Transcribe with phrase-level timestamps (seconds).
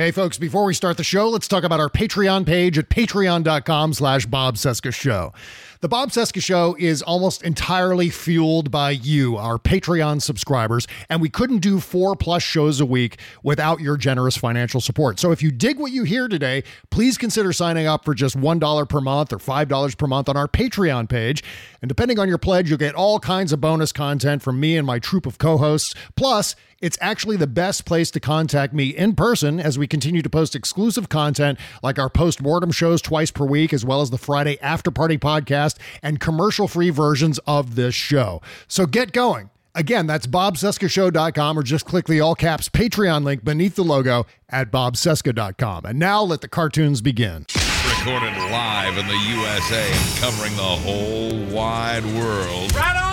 [0.00, 3.92] Hey folks, before we start the show, let's talk about our Patreon page at patreon.com
[3.92, 5.34] slash Bob Cesca Show.
[5.82, 11.28] The Bob Cesca Show is almost entirely fueled by you, our Patreon subscribers, and we
[11.28, 15.20] couldn't do four plus shows a week without your generous financial support.
[15.20, 18.88] So if you dig what you hear today, please consider signing up for just $1
[18.88, 21.44] per month or $5 per month on our Patreon page.
[21.82, 24.86] And depending on your pledge, you'll get all kinds of bonus content from me and
[24.86, 25.94] my troop of co hosts.
[26.16, 30.30] Plus, it's actually the best place to contact me in person as we continue to
[30.30, 34.18] post exclusive content like our post mortem shows twice per week, as well as the
[34.18, 38.40] Friday After Party podcast and commercial free versions of this show.
[38.68, 39.50] So get going.
[39.74, 44.72] Again, that's bobcescashow.com or just click the all caps Patreon link beneath the logo at
[44.72, 45.84] bobcesca.com.
[45.84, 47.46] And now let the cartoons begin.
[47.88, 52.74] Recorded live in the USA and covering the whole wide world.
[52.74, 53.09] Right on!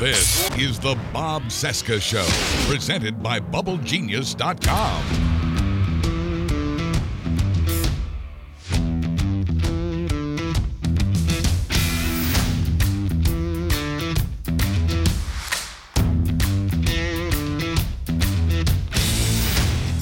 [0.00, 2.24] This is the Bob Cesca Show,
[2.72, 5.29] presented by BubbleGenius.com.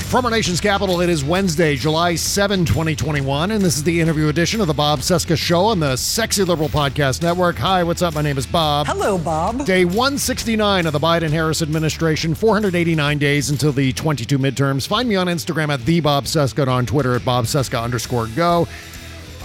[0.08, 4.28] From our nation's capital, it is Wednesday, July 7, 2021, and this is the interview
[4.28, 7.56] edition of the Bob Cesca Show on the Sexy Liberal Podcast Network.
[7.56, 8.14] Hi, what's up?
[8.14, 8.86] My name is Bob.
[8.86, 9.66] Hello, Bob.
[9.66, 14.88] Day 169 of the Biden Harris administration, 489 days until the 22 midterms.
[14.88, 18.28] Find me on Instagram at the Bob Cesca and on Twitter at Bob Cesca underscore
[18.28, 18.66] go.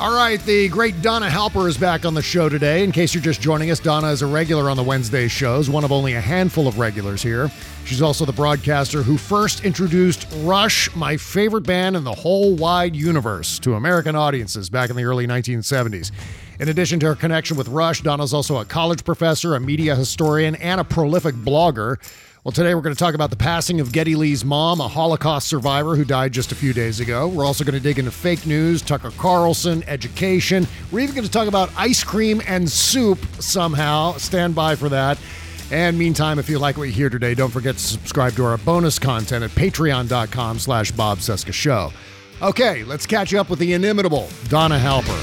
[0.04, 2.84] All right, the great Donna Halper is back on the show today.
[2.84, 5.86] In case you're just joining us, Donna is a regular on the Wednesday shows, one
[5.86, 7.50] of only a handful of regulars here.
[7.86, 12.98] She's also the broadcaster who first introduced Rush, my favorite band in the whole wide
[12.98, 16.12] universe, to American audiences back in the early 1970s.
[16.60, 20.56] In addition to her connection with Rush, Donna's also a college professor, a media historian,
[20.56, 21.98] and a prolific blogger.
[22.44, 25.48] Well, today we're going to talk about the passing of Geddy Lee's mom, a Holocaust
[25.48, 27.26] survivor who died just a few days ago.
[27.26, 30.68] We're also going to dig into fake news, Tucker Carlson, education.
[30.92, 34.18] We're even going to talk about ice cream and soup somehow.
[34.18, 35.18] Stand by for that.
[35.72, 38.58] And meantime, if you like what you hear today, don't forget to subscribe to our
[38.58, 41.94] bonus content at patreon.com slash Bob Cesca Show.
[42.42, 45.18] Okay, let's catch up with the inimitable Donna Halper.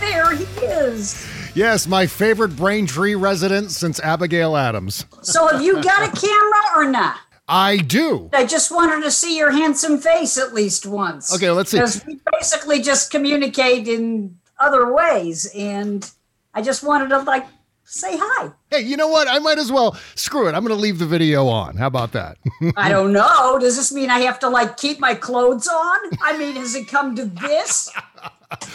[0.00, 1.35] There he is.
[1.56, 5.06] Yes, my favorite Braintree resident since Abigail Adams.
[5.22, 7.16] So have you got a camera or not?
[7.48, 8.28] I do.
[8.34, 11.34] I just wanted to see your handsome face at least once.
[11.34, 11.78] Okay, let's see.
[11.78, 16.10] Because we basically just communicate in other ways, and
[16.52, 17.46] I just wanted to like
[17.84, 18.52] say hi.
[18.70, 19.26] Hey, you know what?
[19.26, 20.54] I might as well screw it.
[20.54, 21.78] I'm going to leave the video on.
[21.78, 22.36] How about that?
[22.76, 23.58] I don't know.
[23.58, 26.10] Does this mean I have to like keep my clothes on?
[26.20, 27.90] I mean, has it come to this?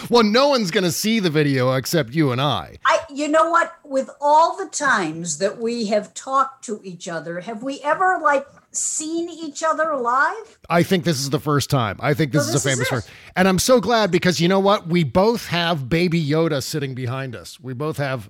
[0.09, 2.78] Well, no one's going to see the video except you and I.
[2.86, 3.74] I you know what?
[3.84, 8.46] With all the times that we have talked to each other, have we ever like
[8.72, 10.59] seen each other live?
[10.70, 11.98] I think this is the first time.
[12.00, 13.09] I think this So is a famous first.
[13.36, 14.88] And I'm so glad because you know what?
[14.88, 17.59] We both have baby Yoda sitting behind us.
[17.59, 18.30] We both have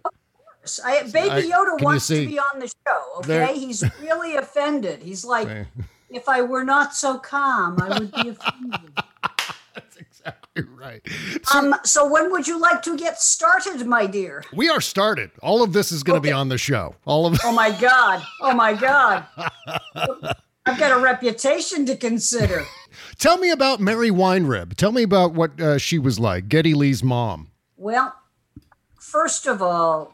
[0.85, 3.03] I, Baby Yoda you wants to be on the show.
[3.17, 5.01] Okay, There- he's really offended.
[5.01, 5.47] He's like,
[6.09, 8.91] if I were not so calm, I would be offended.
[10.75, 11.01] right.
[11.53, 14.43] um, so when would you like to get started, my dear?
[14.53, 15.31] We are started.
[15.41, 16.95] All of this is going to be on the show.
[17.05, 18.21] All of Oh my God!
[18.41, 19.25] Oh my God!
[20.65, 22.65] I've got a reputation to consider.
[23.17, 24.75] Tell me about Mary Weinrib.
[24.75, 27.49] Tell me about what uh, she was like, Geddy Lee's mom.
[27.77, 28.13] Well,
[28.99, 30.13] first of all,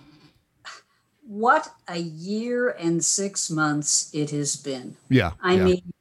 [1.28, 4.96] what a year and six months it has been.
[5.10, 5.32] Yeah.
[5.42, 5.94] I yeah, mean,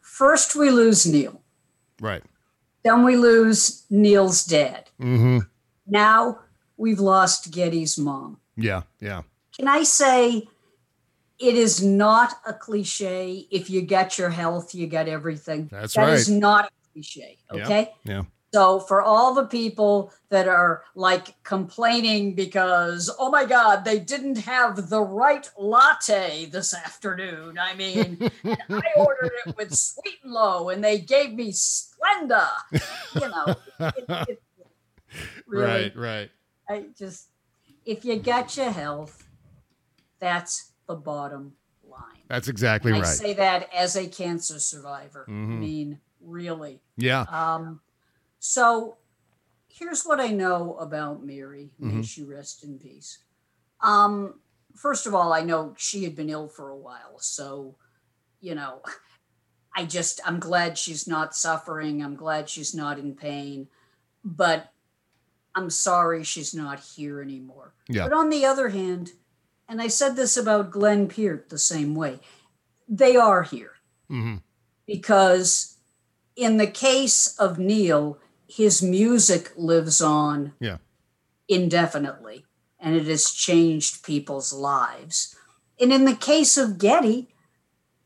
[0.00, 1.40] first we lose Neil,
[2.00, 2.24] right.
[2.84, 4.90] Then we lose Neil's dad.
[5.00, 5.38] Mm-hmm.
[5.86, 6.40] Now
[6.76, 8.38] we've lost Geddy's mom.
[8.56, 8.82] Yeah.
[9.00, 9.22] Yeah.
[9.56, 10.48] can I say
[11.38, 13.46] it is not a cliche.
[13.50, 15.68] If you get your health, you get everything.
[15.70, 16.38] That's That is right.
[16.38, 17.38] not a cliche.
[17.50, 17.92] Okay.
[18.04, 18.22] Yeah.
[18.52, 24.38] So for all the people that are like complaining because oh my god they didn't
[24.38, 27.58] have the right latte this afternoon.
[27.58, 31.52] I mean, I ordered it with sweet and low and they gave me
[31.98, 32.48] Splenda.
[33.14, 33.56] You know,
[33.96, 34.42] it, it,
[35.46, 35.96] really, right.
[35.96, 36.30] Right.
[36.68, 37.28] I just
[37.84, 39.26] if you got your health,
[40.20, 41.54] that's the bottom
[41.88, 42.02] line.
[42.28, 43.04] That's exactly I right.
[43.04, 45.24] I say that as a cancer survivor.
[45.28, 45.58] I Mhm.
[45.58, 46.80] mean, really.
[46.96, 47.22] yeah.
[47.22, 47.80] Um,
[48.38, 48.98] so
[49.68, 51.70] here's what I know about Mary.
[51.78, 52.04] May Mhm.
[52.04, 53.18] she rest in peace.
[53.80, 54.40] Um,
[54.74, 57.18] first of all, I know she had been ill for a while.
[57.20, 57.76] So,
[58.40, 58.82] you know,
[59.74, 62.02] I just, I'm glad she's not suffering.
[62.02, 63.68] I'm glad she's not in pain.
[64.24, 64.72] But
[65.54, 67.74] I'm sorry she's not here anymore.
[67.88, 68.04] Yeah.
[68.04, 69.12] But on the other hand,
[69.68, 72.20] and I said this about Glenn Peart the same way,
[72.88, 73.72] they are here
[74.08, 74.36] hmm
[74.86, 75.76] because
[76.34, 78.18] in the case of Neil,
[78.48, 80.78] his music lives on Yeah.
[81.48, 82.46] indefinitely
[82.80, 85.34] and it has changed people's lives.
[85.80, 87.28] And in the case of Geddy,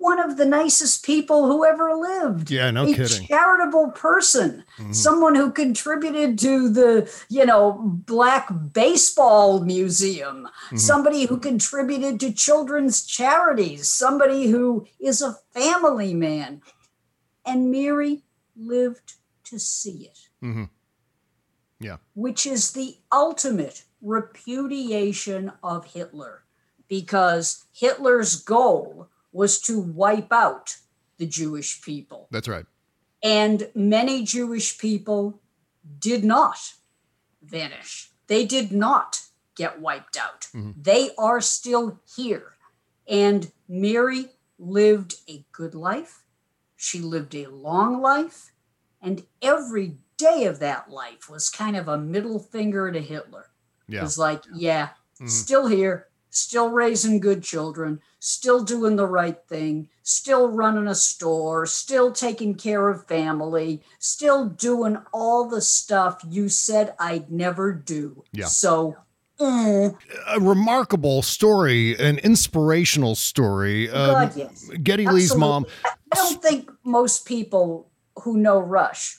[0.02, 2.50] one of the nicest people who ever lived.
[2.50, 3.26] Yeah, no a kidding.
[3.28, 4.94] charitable person, Mhm.
[4.94, 7.72] someone who contributed to the, you know,
[8.06, 10.78] Black Baseball Museum, Mhm.
[10.80, 16.62] somebody who contributed to children's charities, somebody who is a family man.
[17.44, 18.24] And Mary
[18.56, 19.14] lived
[19.44, 20.64] to see it, hmm
[21.78, 21.98] Yeah.
[22.14, 26.42] which is the ultimate repudiation of Hitler,
[26.88, 30.76] because Hitler's goal was to wipe out
[31.18, 32.28] the Jewish people.
[32.30, 32.66] That's right.
[33.22, 35.40] And many Jewish people
[35.98, 36.74] did not
[37.42, 38.10] vanish.
[38.26, 39.20] They did not
[39.54, 40.48] get wiped out.
[40.54, 40.74] Mhm.
[40.82, 42.56] They are still here.
[43.06, 46.24] And Mary lived a good life.
[46.76, 48.52] She lived a long life.
[49.00, 53.50] And every day of that life was kind of a middle finger to Hitler.
[53.88, 54.02] It Yeah.
[54.02, 54.90] was like, yeah,
[55.20, 55.28] Mhm.
[55.28, 61.66] still here, still raising good children, still doing the right thing, still running a store,
[61.66, 68.24] still taking care of family, still doing all the stuff you said I'd never do.
[68.32, 68.46] Yeah.
[68.46, 68.96] So,
[69.38, 69.94] mm,
[70.28, 73.90] A remarkable story, an inspirational story.
[73.90, 74.70] Um, God, yes.
[74.82, 75.66] Geddy Lee's mom.
[75.84, 77.90] I don't think most people
[78.22, 79.18] who know Rush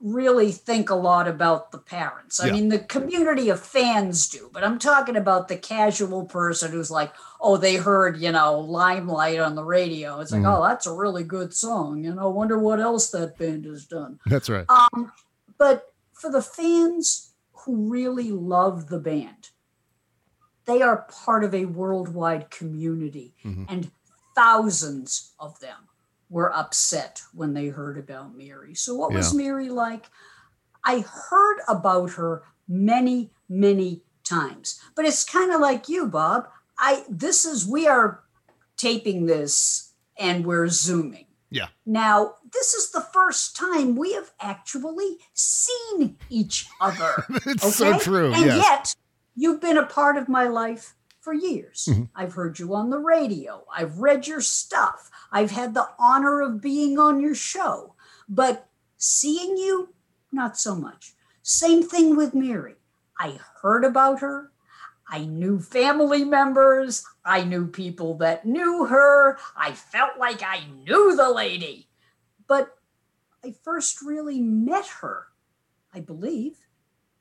[0.00, 2.38] really think a lot about the parents.
[2.40, 2.52] I Yeah.
[2.52, 7.12] mean, the community of fans do, but I'm talking about the casual person who's like,
[7.40, 10.20] oh, they heard, you know, Limelight on the radio.
[10.20, 10.56] It's like, Mhm.
[10.58, 12.04] oh, that's a really good song.
[12.04, 14.20] You know, wonder what else that band has done.
[14.26, 14.66] That's right.
[14.68, 15.12] Um,
[15.56, 19.50] but for the fans who really love the band,
[20.64, 23.66] they are part of a worldwide community, Mhm.
[23.68, 23.90] and
[24.34, 25.87] thousands of them
[26.30, 28.74] were upset when they heard about Mary.
[28.74, 30.06] So, what was Mary like?
[30.84, 36.48] I heard about her many, many times, but it's kind of like you, Bob.
[36.78, 38.22] I this is we are
[38.76, 41.26] taping this and we're zooming.
[41.50, 41.68] Yeah.
[41.86, 47.24] Now, this is the first time we have actually seen each other.
[47.46, 48.32] It's so true.
[48.32, 48.56] And yes.
[48.56, 48.94] yet,
[49.34, 50.94] you've been a part of my life
[51.28, 51.90] for years.
[51.90, 52.08] Mhm.
[52.14, 53.66] I've heard you on the radio.
[53.70, 55.10] I've read your stuff.
[55.30, 57.94] I've had the honor of being on your show.
[58.30, 58.66] But
[58.96, 59.92] seeing you,
[60.32, 61.14] not so much.
[61.42, 62.76] Same thing with Mary.
[63.18, 64.52] I heard about her.
[65.06, 67.04] I knew family members.
[67.26, 69.38] I knew people that knew her.
[69.54, 71.90] I felt like I knew the lady.
[72.46, 72.78] But
[73.44, 75.26] I first really met her,
[75.92, 76.56] I believe,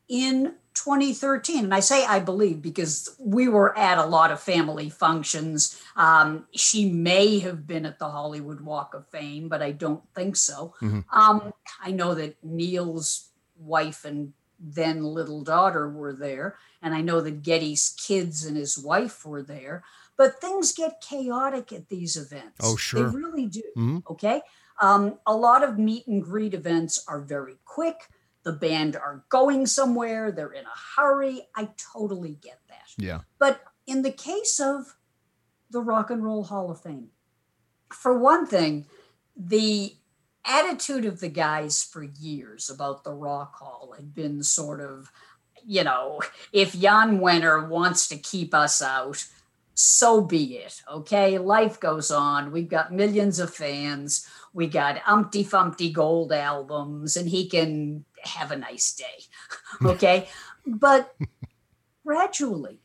[0.08, 1.64] in 2013.
[1.66, 5.82] And I say I believe because we were at a lot of family functions.
[5.96, 10.36] Um, she may have been at the Hollywood Walk of Fame, but I don't think
[10.36, 10.74] so.
[10.82, 11.06] Mhm.
[11.12, 16.58] Um, I know that Neil's wife and then little daughter were there.
[16.82, 19.84] And I know that Geddy's kids and his wife were there.
[20.16, 22.58] But things get chaotic at these events.
[22.62, 23.10] Oh, sure.
[23.10, 23.62] They really do.
[23.78, 24.04] Mhm.
[24.10, 24.42] Okay.
[24.82, 28.10] Um, a lot of meet and greet events are very quick.
[28.48, 31.42] The band are going somewhere, they're in a hurry.
[31.54, 32.88] I totally get that.
[32.98, 33.20] Yeah.
[33.40, 34.96] But in the case of
[35.70, 37.10] the Rock and Roll Hall of Fame,
[37.92, 38.86] for one thing,
[39.36, 39.98] the
[40.46, 45.12] attitude of the guys for years about the Rock Hall had been sort of,
[45.66, 46.22] you know,
[46.54, 49.28] if Jan Wenner wants to keep us out,
[49.74, 50.82] so be it.
[50.90, 51.38] Okay.
[51.38, 52.54] Life goes on.
[52.54, 54.26] We've got millions of fans.
[54.54, 59.24] We got Umpty Fumpty Gold albums, and he can have a nice day.
[59.86, 60.28] Okay.
[60.66, 61.16] but
[62.06, 62.80] gradually,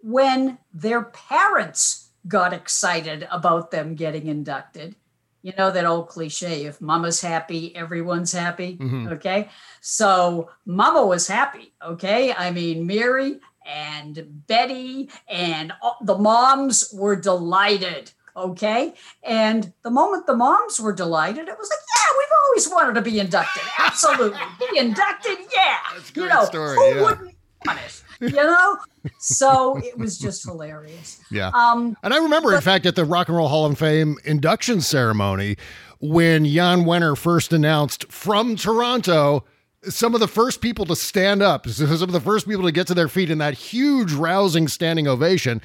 [0.00, 4.96] when their parents got excited about them getting inducted.
[5.42, 8.76] You know that old cliche if mama's happy, everyone's happy.
[8.76, 9.08] Mm-hmm.
[9.14, 9.48] Okay.
[9.80, 11.72] So mama was happy.
[11.84, 12.32] Okay.
[12.32, 18.10] I mean, Mary and Betty and the moms were delighted.
[18.36, 18.92] Okay.
[19.22, 23.02] And the moment the moms were delighted, it was like, yeah, we've always wanted to
[23.02, 23.62] be inducted.
[23.78, 24.38] Absolutely.
[24.70, 25.38] be inducted.
[25.54, 25.76] Yeah.
[25.94, 27.02] That's a you know, story, who yeah.
[27.02, 28.02] wouldn't want it?
[28.20, 28.78] You know?
[29.18, 31.20] so it was just hilarious.
[31.30, 31.50] Yeah.
[31.54, 34.80] Um, And I remember, in fact, at the Rock and Roll Hall of Fame induction
[34.80, 35.56] ceremony,
[35.98, 39.44] when Jan Wenner first announced from Toronto,
[39.88, 42.86] some of the first people to stand up, some of the first people to get
[42.88, 45.60] to their feet in that huge, rousing standing ovation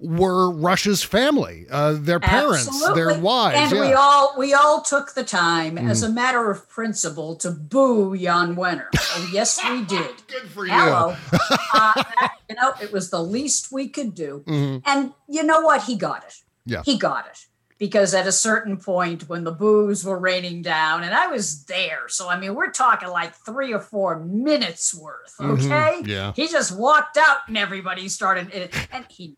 [0.00, 3.22] were Rush's family, uh, their parents, their Absolutely.
[3.22, 3.56] wives.
[3.56, 3.78] and yeah.
[3.78, 3.88] Mm-hmm.
[3.88, 8.56] we all we all took the time as a matter of principle to boo Jan
[8.56, 8.86] Wenner.
[8.94, 10.26] Oh, yes, we did.
[10.26, 10.72] Good for you.
[10.72, 11.16] Hello,
[11.74, 12.02] uh,
[12.48, 15.84] you know it was the least we could do, and you know what?
[15.84, 16.30] He got it.
[16.30, 16.72] Mm-hmm.
[16.72, 16.82] Yeah.
[16.84, 17.46] he got it
[17.84, 22.08] because at a certain point when the boos were raining down, and I was there,
[22.08, 25.34] so I mean we're talking like three or four minutes worth.
[25.40, 26.08] Okay, Mm-hmm.
[26.08, 26.32] Yeah.
[26.34, 28.50] he just walked out, and everybody started,
[28.92, 29.36] and he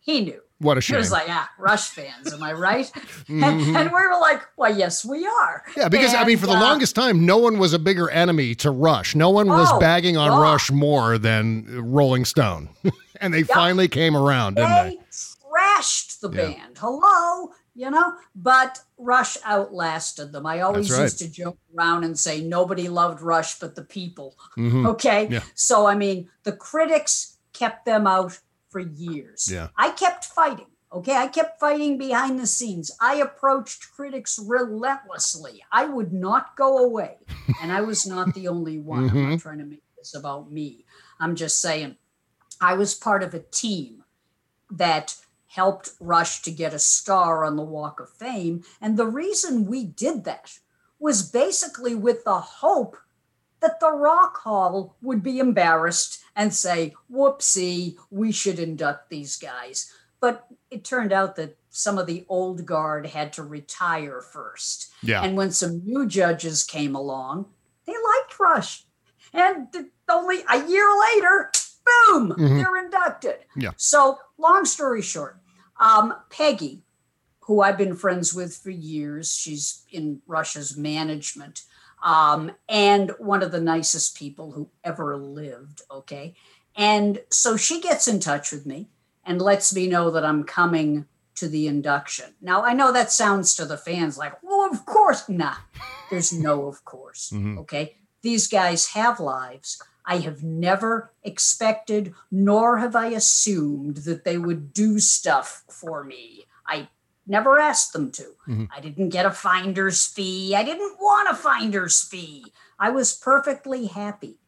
[0.00, 0.40] he knew.
[0.60, 0.94] What a It shame.
[0.96, 1.00] Mm-hmm.
[1.02, 2.90] was like, ah, Rush fans, am I right?
[3.28, 5.62] and, and we were like, well, yes, we are.
[5.76, 8.10] Yeah, because I mean, And, for the uh, longest time, no one was a bigger
[8.10, 9.14] enemy to Rush.
[9.14, 10.42] No one was Oh, bagging on God.
[10.42, 12.70] Rush more than Rolling Stone,
[13.20, 14.96] and they finally came around, didn't they?
[14.96, 16.48] they trashed the Yeah.
[16.58, 16.78] band.
[16.78, 20.44] Hello, you know, but Rush outlasted them.
[20.46, 21.02] I always right.
[21.02, 24.34] used to joke around and say nobody loved Rush but the people.
[24.56, 24.86] Mhm.
[24.94, 25.28] Okay.
[25.30, 25.42] Yeah.
[25.54, 29.48] So, I mean, the critics kept them out for years.
[29.50, 29.68] Yeah.
[29.76, 30.66] I kept fighting.
[30.92, 31.16] Okay.
[31.16, 32.90] I kept fighting behind the scenes.
[33.00, 35.62] I approached critics relentlessly.
[35.70, 37.14] I would not go away.
[37.62, 39.04] And I was not the only one.
[39.04, 39.30] I'm Mm-hmm.
[39.30, 40.84] not trying to make this about me.
[41.20, 41.96] I'm just saying
[42.60, 44.04] I was part of a team
[44.84, 45.14] that
[45.58, 48.62] helped Rush to get a star on the Walk of Fame.
[48.80, 50.56] And the reason we did that
[51.00, 52.96] was basically with the hope
[53.58, 59.92] that the Rock Hall would be embarrassed and say, whoopsie, we should induct these guys.
[60.20, 64.92] But it turned out that some of the old guard had to retire first.
[65.02, 65.24] Yeah.
[65.24, 67.46] And when some new judges came along,
[67.84, 68.84] they liked Rush.
[69.32, 69.66] And
[70.08, 71.50] only a year later,
[71.84, 72.58] boom, mm-hmm.
[72.58, 73.38] they're inducted.
[73.56, 73.72] Yeah.
[73.76, 75.40] So, long story short,
[75.80, 76.82] um, Peggy,
[77.40, 81.62] who I've been friends with for years, she's in Rush's management,
[82.02, 85.82] um, and one of the nicest people who ever lived.
[85.90, 86.34] Okay.
[86.76, 88.88] And so she gets in touch with me
[89.24, 91.06] and lets me know that I'm coming
[91.36, 92.34] to the induction.
[92.40, 95.28] Now, I know that sounds to the fans like, well, of course.
[95.28, 95.54] Nah,
[96.10, 97.32] there's no of course.
[97.58, 97.96] Okay.
[98.22, 99.80] These guys have lives.
[100.08, 106.46] I have never expected, nor have I assumed that they would do stuff for me.
[106.66, 106.88] I
[107.26, 108.22] never asked them to.
[108.48, 108.64] Mm-hmm.
[108.74, 110.54] I didn't get a finder's fee.
[110.56, 112.46] I didn't want a finder's fee.
[112.78, 114.38] I was perfectly happy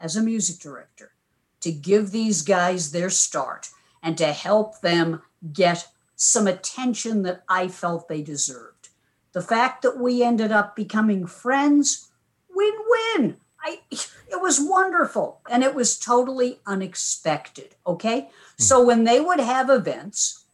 [0.00, 1.12] as a music director
[1.60, 3.68] to give these guys their start
[4.02, 5.20] and to help them
[5.52, 5.86] get
[6.16, 8.88] some attention that I felt they deserved.
[9.32, 12.08] The fact that we ended up becoming friends,
[12.48, 13.36] win win.
[13.62, 18.22] I it was wonderful and it was totally unexpected, okay?
[18.22, 18.28] Hmm.
[18.62, 20.44] So when they would have events,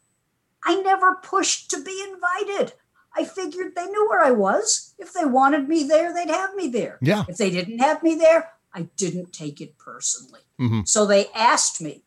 [0.65, 2.73] I never pushed to be invited.
[3.17, 4.95] I figured they knew where I was.
[4.99, 6.99] If they wanted me there, they'd have me there.
[7.01, 7.25] Yeah.
[7.29, 10.41] If they didn't have me there, I didn't take it personally.
[10.61, 10.83] Mm-hmm.
[10.85, 12.03] So they asked me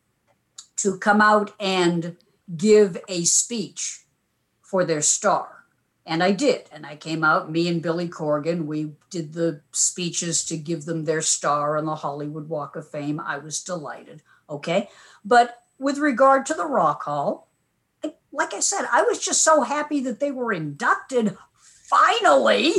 [0.76, 2.16] to come out and
[2.56, 4.04] give a speech
[4.62, 5.59] for their star.
[6.10, 6.68] And I did.
[6.72, 11.04] And I came out, me and Billy Corgan, we did the speeches to give them
[11.04, 13.20] their star on the Hollywood Walk of Fame.
[13.20, 14.20] I was delighted.
[14.50, 14.90] Okay.
[15.24, 17.46] But with regard to the Rock Hall,
[18.32, 21.36] like I said, I was just so happy that they were inducted
[21.84, 22.72] finally.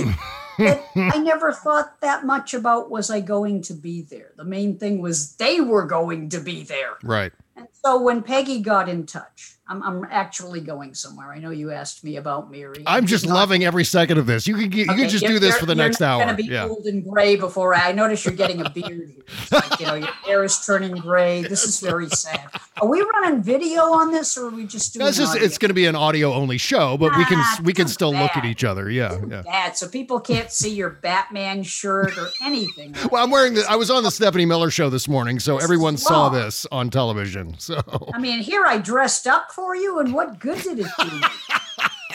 [0.57, 4.33] that I never thought that much about was I going to be there.
[4.35, 6.97] The main thing was they were going to be there.
[7.01, 7.31] Right.
[7.61, 11.31] And so when Peggy got in touch, I'm, I'm actually going somewhere.
[11.31, 12.83] I know you asked me about Mary.
[12.87, 14.45] I'm just not- loving every second of this.
[14.47, 16.19] You can you Okay, can just do this for the next hour.
[16.25, 16.67] Gonna be Yeah.
[16.67, 19.13] old and gray before I notice you're getting a beard
[19.51, 21.43] like, you know, your hair is turning gray.
[21.43, 22.49] This is very sad.
[22.81, 25.07] Are we running video on this, or are we just doing?
[25.07, 28.11] It's going to be an audio only show, but we can Ah, we can still
[28.11, 28.89] look at each other.
[28.89, 29.19] Yeah.
[29.29, 29.43] Yeah.
[29.43, 32.95] bad, so people can't see your Batman shirt or anything.
[33.11, 33.63] Well, I'm wearing the.
[33.69, 37.50] I was on the Stephanie Miller show this morning, so everyone saw this on television.
[37.59, 37.81] So
[38.13, 41.21] I mean, here I dressed up for you, and what good did it do?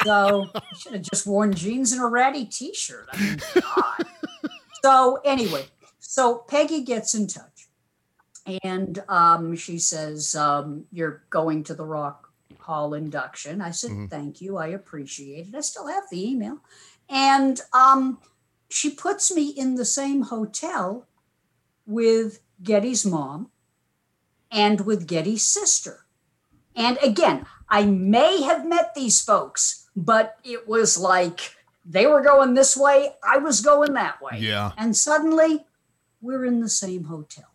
[0.05, 3.09] So I should have just worn jeans and a ratty t-shirt.
[3.13, 4.07] I mean, God.
[4.85, 5.65] so anyway,
[5.99, 7.67] so Peggy gets in touch,
[8.63, 12.29] And um, she says, um, You're going to the Rock
[12.61, 13.61] Hall induction.
[13.61, 14.11] I said, Mhm.
[14.11, 14.59] Thank you.
[14.59, 15.55] I appreciate it.
[15.57, 16.59] I still have the email.
[17.09, 18.19] And um,
[18.69, 21.07] she puts me in the same hotel
[21.87, 23.51] with Geddy's mom
[24.51, 26.07] and with Geddy's sister.
[26.75, 32.55] And again, I may have met these folks, but it was like they were going
[32.55, 34.39] this way, I was going that way.
[34.39, 34.73] Yeah.
[34.77, 35.65] And suddenly
[36.21, 37.47] we're in the same hotel.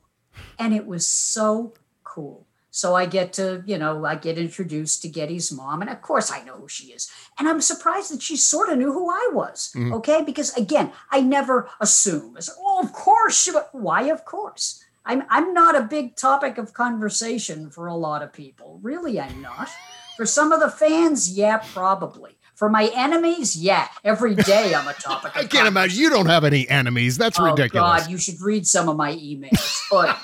[0.57, 2.47] And it was so cool.
[2.73, 5.81] So I get to, you know, I get introduced to Geddy's mom.
[5.81, 7.11] And of course I know who she is.
[7.37, 9.73] And I'm surprised that she sort of knew who I was.
[9.75, 9.93] Mhm.
[9.95, 10.21] Okay.
[10.23, 12.37] Because again, I never assume.
[12.37, 13.35] I say, oh, of course.
[13.37, 14.80] She, why, of course?
[15.05, 18.79] I'm, I'm not a big topic of conversation for a lot of people.
[18.83, 19.69] Really, I'm not.
[20.17, 22.37] For some of the fans, yeah, probably.
[22.55, 25.31] For my enemies, yeah, every day I'm a topic.
[25.35, 27.17] I can't imagine you don't have any enemies.
[27.17, 28.03] That's Oh ridiculous.
[28.03, 29.81] God, you should read some of my emails.
[29.89, 30.15] But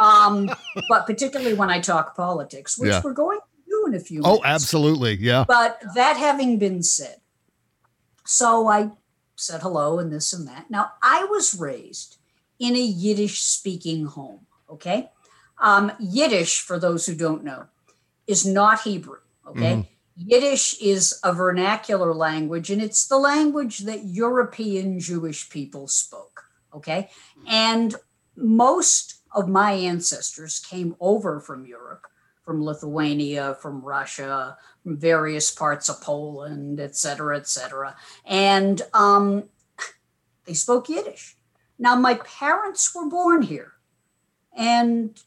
[0.00, 0.50] um,
[0.88, 3.02] but particularly when I talk politics, which Yeah.
[3.04, 4.40] we're going to do in a few Minutes.
[4.42, 5.14] Oh, absolutely.
[5.20, 5.44] Yeah.
[5.46, 7.18] But that having been said,
[8.24, 8.90] so I
[9.36, 10.68] said hello and this and that.
[10.70, 12.16] Now I was raised
[12.58, 14.46] in a Yiddish speaking home.
[14.70, 15.10] Okay.
[15.60, 17.66] Um, Yiddish, for those who don't know,
[18.26, 19.20] is not Hebrew.
[19.48, 19.88] Okay.
[20.16, 26.44] Yiddish is a vernacular language, and it's the language that European Jewish people spoke.
[26.74, 27.10] Okay.
[27.46, 27.94] And
[28.36, 32.06] most of my ancestors came over from Europe,
[32.44, 37.96] from Lithuania, from Russia, from various parts of Poland, et cetera, et cetera.
[38.24, 39.44] And um,
[40.46, 41.36] they spoke Yiddish.
[41.78, 43.72] Now, my parents were born here.
[44.56, 45.18] And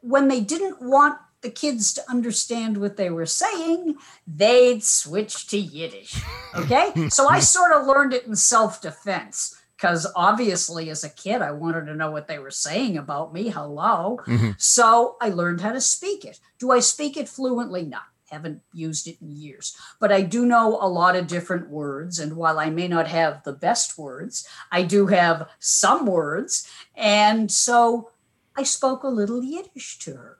[0.00, 3.96] when they didn't want the kids to understand what they were saying,
[4.26, 6.20] they'd switch to Yiddish.
[6.54, 6.92] Okay.
[7.10, 11.52] so I sort of learned it in self defense because obviously, as a kid, I
[11.52, 13.50] wanted to know what they were saying about me.
[13.50, 14.20] Hello.
[14.26, 14.60] Mhm.
[14.60, 16.40] So I learned how to speak it.
[16.58, 17.82] Do I speak it fluently?
[17.84, 17.98] No.
[18.30, 22.18] Haven't used it in years, but I do know a lot of different words.
[22.18, 26.68] And while I may not have the best words, I do have some words.
[26.96, 28.10] And so
[28.56, 30.38] I spoke a little Yiddish to her,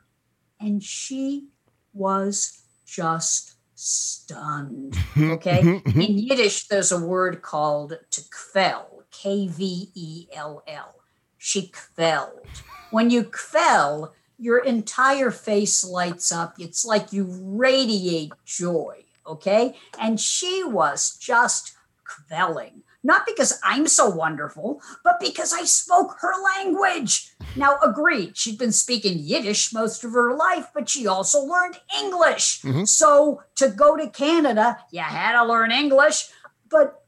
[0.61, 1.48] and she
[1.92, 4.96] was just stunned.
[5.16, 5.80] Okay.
[5.94, 10.94] In Yiddish, there's a word called to kvell, K V E L L.
[11.38, 12.46] She kvelled.
[12.90, 16.54] When you kvell, your entire face lights up.
[16.58, 19.04] It's like you radiate joy.
[19.26, 19.76] Okay.
[19.98, 22.82] And she was just kvelling.
[23.02, 27.34] Not because I'm so wonderful, but because I spoke her language.
[27.54, 32.62] Now, agreed, she'd been speaking Yiddish most of her life, but she also learned English.
[32.62, 32.88] Mhm.
[32.88, 36.28] So to go to Canada, you had to learn English.
[36.70, 37.04] But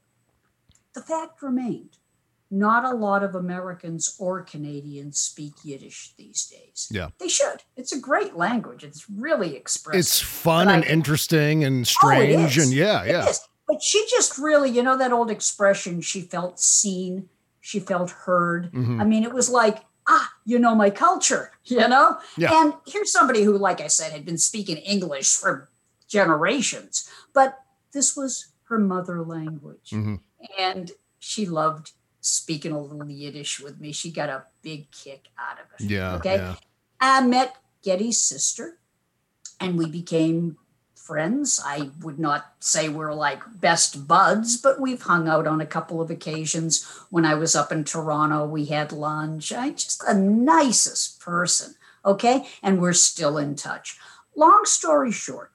[0.93, 1.96] the fact remained
[2.49, 6.87] not a lot of Americans or Canadians speak Yiddish these days.
[6.89, 7.09] Yeah.
[7.19, 7.63] They should.
[7.75, 9.99] It's a great language, it's really expressive.
[9.99, 12.57] It's fun But I- and interesting and Oh, strange.
[12.57, 12.65] is.
[12.65, 13.29] and yeah, It yeah.
[13.29, 13.39] is.
[13.67, 17.27] But she just really, you know, that old expression, she felt seen,
[17.59, 18.71] she felt heard.
[18.71, 19.01] Mhm.
[19.01, 22.17] I mean, it was like, ah, you know my culture, you know?
[22.37, 22.51] Yeah.
[22.63, 25.69] And here's somebody who, like I said, had been speaking English for
[26.07, 27.59] generations, but
[27.91, 29.89] this was her mother language.
[29.91, 30.21] Mhm.
[30.57, 31.91] And she loved
[32.27, 33.91] speaking a little Yiddish with me.
[33.91, 35.89] She got a big kick out of it.
[35.89, 36.15] Yeah.
[36.15, 36.35] Okay.
[36.35, 36.55] Yeah.
[36.99, 38.79] I met Geddy's sister
[39.59, 40.57] and we became
[40.95, 41.61] friends.
[41.63, 46.01] I would not say we're like best buds, but we've hung out on a couple
[46.01, 46.85] of occasions.
[47.09, 49.53] When I was up in Toronto, we had lunch.
[49.53, 51.75] I just the nicest person.
[52.05, 52.45] Okay.
[52.61, 53.97] And we're still in touch.
[54.35, 55.51] Long story short,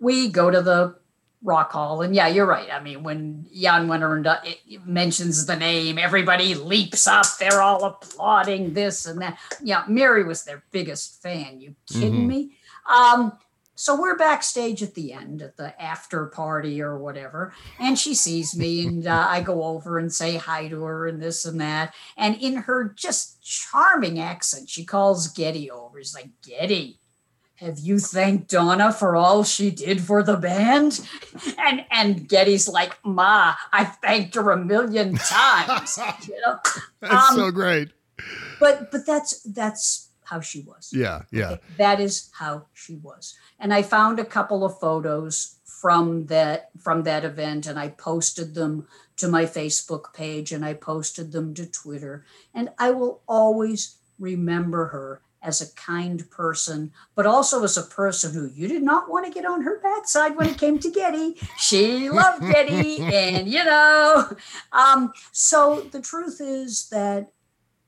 [0.00, 0.96] we go to the
[1.44, 2.70] Rock Hall, and yeah, you're right.
[2.72, 4.42] I mean, when Jan Wenner
[4.86, 7.26] mentions the name, everybody leaps up.
[7.38, 9.38] They're all applauding this and that.
[9.62, 11.60] Yeah, Mary was their biggest fan.
[11.60, 12.26] You kidding Mhm.
[12.26, 12.50] me?
[12.90, 13.38] Um,
[13.76, 18.56] so we're backstage at the end at the after party or whatever, and she sees
[18.56, 21.92] me, and uh, I go over and say hi to her and this and that.
[22.16, 25.98] And in her just charming accent, she calls Geddy over.
[25.98, 27.00] She's like, Geddy,
[27.56, 31.06] have you thanked Donna for all she did for the band?
[31.58, 35.98] And and Geddy's like, Ma, I've thanked her a million times.
[36.28, 36.58] you know?
[37.00, 37.90] That's Um, so great.
[38.60, 40.90] But but that's that's how she was.
[40.92, 41.22] Yeah.
[41.30, 41.50] Yeah.
[41.52, 43.34] Okay, That is how she was.
[43.58, 48.54] And I found a couple of photos from that from that event and I posted
[48.54, 48.86] them
[49.16, 54.86] to my Facebook page and I posted them to Twitter and I will always remember
[54.86, 59.26] her as a kind person, but also as a person who you did not want
[59.26, 61.36] to get on her bad side when it came to Geddy.
[61.58, 64.30] She loved Geddy, and you know.
[64.72, 67.30] Um, so the truth is that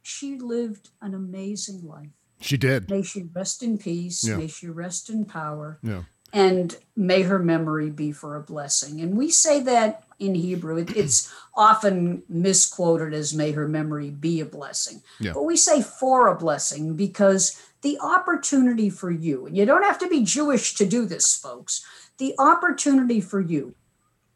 [0.02, 2.88] she lived an amazing life She did.
[2.88, 4.22] May she rest in peace.
[4.22, 4.36] Yeah.
[4.36, 5.80] May she rest in power.
[5.82, 6.02] Yeah.
[6.32, 9.00] And may her memory be for a blessing.
[9.00, 10.78] And we say that in Hebrew.
[10.78, 15.02] It- It's often misquoted as may her memory be a blessing.
[15.20, 15.32] Yeah.
[15.32, 19.98] But we say for a blessing because the opportunity for you, and you don't have
[19.98, 21.84] to be Jewish to do this, folks,
[22.18, 23.74] the opportunity for you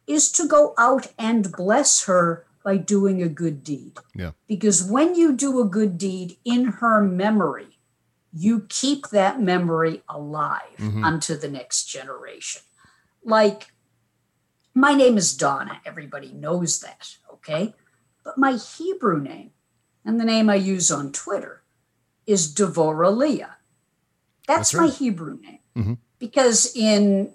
[0.07, 3.97] is to go out and bless her by doing a good deed.
[4.13, 4.31] Yeah.
[4.47, 7.79] Because when you do a good deed in her memory,
[8.33, 11.03] you keep that memory alive mm-hmm.
[11.03, 12.61] unto the next generation.
[13.23, 13.73] Like,
[14.73, 15.81] my name is Donna.
[15.85, 17.73] Everybody knows that, okay?
[18.23, 19.51] But my Hebrew name
[20.05, 21.63] and the name I use on Twitter
[22.25, 23.57] is Devorah Leah.
[24.47, 24.93] That's, That's my right.
[24.93, 25.59] Hebrew name.
[25.77, 25.97] Mhm.
[26.19, 27.33] Because in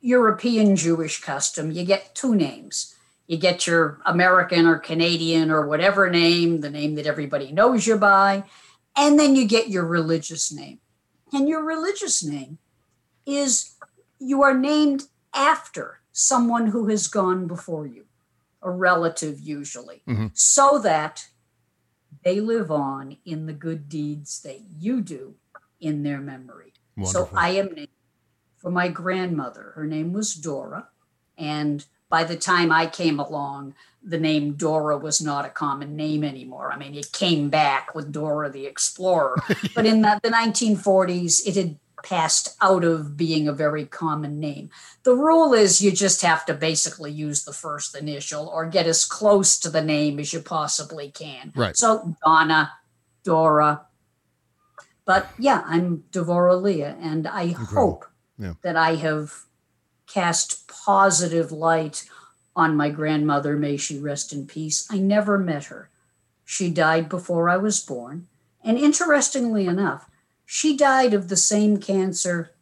[0.00, 2.94] European Jewish custom, you get two names.
[3.26, 7.96] You get your American or Canadian or whatever name, the name that everybody knows you
[7.96, 8.44] by,
[8.94, 10.78] and then you get your religious name.
[11.32, 12.58] And your religious name
[13.26, 13.74] is
[14.18, 18.06] you are named after someone who has gone before you,
[18.62, 20.30] a relative usually, Mhm.
[20.32, 21.28] so that
[22.24, 25.34] they live on in the good deeds that you do
[25.78, 26.72] in their memory.
[27.04, 27.88] So I am named
[28.56, 29.72] for my grandmother.
[29.74, 30.88] Her name was Dora.
[31.36, 36.24] And by the time I came along, the name Dora was not a common name
[36.24, 36.72] anymore.
[36.72, 39.36] I mean, it came back with Dora the Explorer.
[39.74, 44.70] but in the, the 1940s, it had passed out of being a very common name.
[45.02, 49.04] The rule is you just have to basically use the first initial or get as
[49.04, 51.52] close to the name as you possibly can.
[51.56, 51.76] Right.
[51.76, 52.70] So Donna,
[53.24, 53.86] Dora.
[55.04, 58.04] But yeah, I'm Devorah Leah, and I hope
[58.38, 58.54] Yeah.
[58.62, 59.44] that I have
[60.06, 62.08] cast positive light
[62.54, 63.56] on my grandmother.
[63.56, 64.86] May she rest in peace.
[64.90, 65.90] I never met her.
[66.44, 68.28] She died before I was born.
[68.62, 70.08] And interestingly enough,
[70.46, 72.52] she died of the same cancer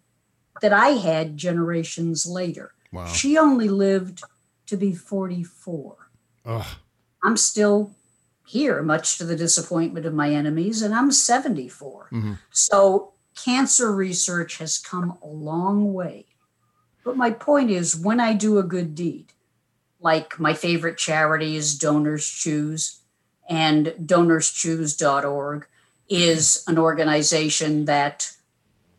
[0.60, 2.72] that I had generations later.
[2.92, 3.06] Wow.
[3.06, 4.22] She only lived
[4.66, 5.96] to be 44.
[6.46, 6.66] Ugh.
[7.22, 7.94] I'm still
[8.46, 12.08] here, much to the disappointment of my enemies, and I'm 74.
[12.12, 12.38] Mhm.
[12.50, 16.26] So cancer research has come a long way.
[17.04, 19.32] But my point is when I do a good deed,
[20.00, 23.00] like my favorite charity is Donors Choose,
[23.48, 25.66] and donorschoose.org
[26.08, 28.32] is an organization that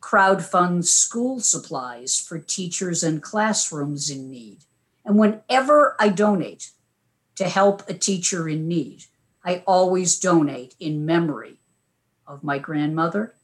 [0.02, 4.60] crowdfunds school supplies for teachers and classrooms in need.
[5.04, 6.72] And whenever I donate
[7.36, 9.06] to help a teacher in need,
[9.44, 11.60] I always donate in memory
[12.28, 13.36] of my grandmother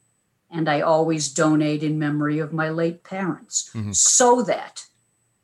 [0.51, 3.93] and I always donate in memory of my late parents mm-hmm.
[3.93, 4.85] so that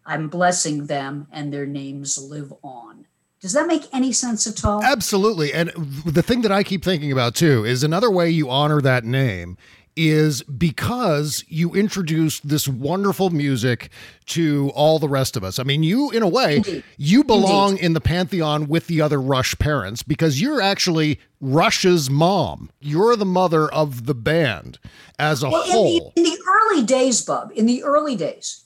[0.05, 3.05] I'm blessing them and their names live on.
[3.39, 4.83] Does that make any sense at all?
[4.83, 5.53] Absolutely.
[5.53, 5.69] And
[6.05, 9.57] the thing that I keep thinking about too is another way you honor that name
[9.95, 13.89] is because you introduced this wonderful music
[14.27, 15.57] to all the rest of us.
[15.57, 16.83] I mean, you, in a way, Indeed.
[16.97, 22.69] you belong in the pantheon with the other Rush parents because you're actually Rush's mom.
[22.79, 24.77] You're the mother of the band
[25.17, 26.13] as a Well, in the, whole.
[26.15, 28.65] in the early days, Bub, in the early days,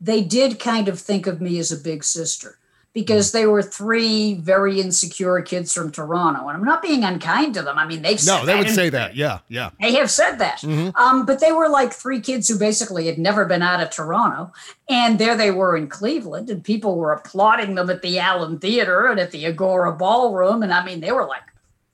[0.00, 2.58] they did kind of think of me as a big sister
[2.96, 6.48] because they were three very insecure kids from Toronto.
[6.48, 7.76] And I'm not being unkind to them.
[7.76, 9.14] I mean, they've no, said they would say that.
[9.14, 9.68] Yeah, yeah.
[9.78, 10.64] They have said that.
[10.64, 14.50] Um, but they were like three kids who basically had never been out of Toronto.
[14.88, 19.08] And there they were in Cleveland, and people were applauding them at the Allen Theater
[19.08, 20.62] and at the Agora Ballroom.
[20.62, 21.42] And I mean, they were like,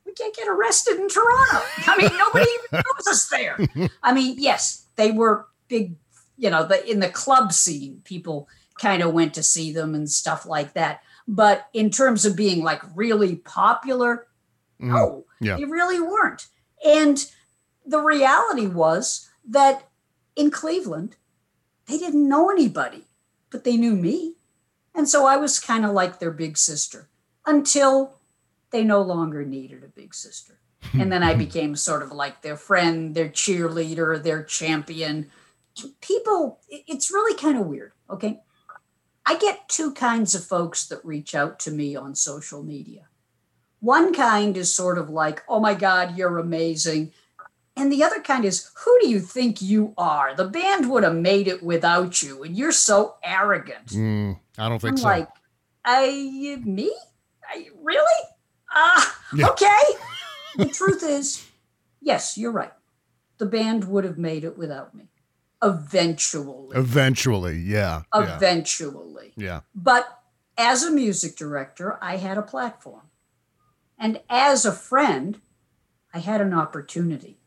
[0.06, 1.66] we can't get arrested in Toronto.
[1.78, 3.58] I mean, nobody even knows us there.
[4.04, 5.96] I mean, yes, they were big,
[6.38, 8.48] you know, the, in the club scene, people
[8.82, 11.02] kind of went to see them and stuff like that.
[11.28, 14.26] But in terms of being like really popular,
[14.80, 14.92] mm-hmm.
[14.92, 15.56] no, Yeah.
[15.56, 16.48] they really weren't.
[16.84, 17.24] And
[17.86, 19.88] the reality was that
[20.34, 21.14] in Cleveland,
[21.86, 23.04] they didn't know anybody,
[23.50, 24.34] but they knew me.
[24.94, 27.08] And so I was kind of like their big sister
[27.46, 28.16] until
[28.70, 30.58] they no longer needed a big sister.
[30.92, 35.30] And then I became sort of like their friend, their cheerleader, their champion.
[36.00, 37.92] People, it's really kind of weird.
[38.10, 38.40] Okay.
[39.24, 43.06] I get two kinds of folks that reach out to me on social media.
[43.80, 47.12] One kind is sort of like, oh my God, you're amazing.
[47.76, 50.34] And the other kind is, who do you think you are?
[50.34, 53.86] The band would have made it without you, and you're so arrogant.
[53.86, 55.04] Mm, I don't think I'm so.
[55.04, 55.28] like,
[55.84, 56.94] I, me?
[57.48, 58.24] I, really?
[58.72, 59.48] Ah, Yeah.
[59.48, 59.82] okay.
[60.56, 61.44] the truth is,
[62.00, 62.72] yes, you're right.
[63.38, 65.08] The band would have made it without me.
[65.62, 66.76] Eventually.
[66.76, 68.02] Eventually, yeah.
[68.14, 69.32] Eventually.
[69.36, 69.60] yeah.
[69.74, 70.18] But
[70.58, 73.02] as a music director, I had a platform.
[73.98, 75.40] And as a friend,
[76.12, 77.38] I had an opportunity.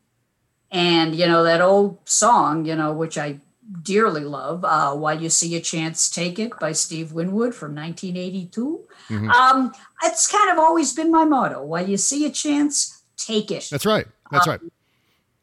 [0.71, 3.39] And, you know, that old song, you know, which I
[3.81, 8.85] dearly love, uh, While You See a Chance, Take It by Steve Winwood from 1982.
[9.09, 9.29] Mhm.
[9.29, 9.73] Um,
[10.03, 11.63] it's kind of always been my motto.
[11.63, 13.67] While you see a chance, take it.
[13.69, 14.07] That's right.
[14.31, 14.59] That's right.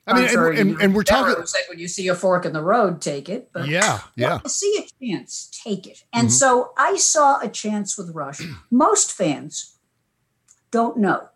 [0.06, 1.46] I mean, and, and, and we're talking.
[1.46, 3.50] Said when you see a fork in the road, take it.
[3.52, 4.40] But Yeah, yeah.
[4.46, 6.02] see a chance, take it.
[6.12, 6.32] And Mhm.
[6.32, 8.40] so I saw a chance with Rush.
[8.70, 9.76] Most fans
[10.72, 11.28] don't know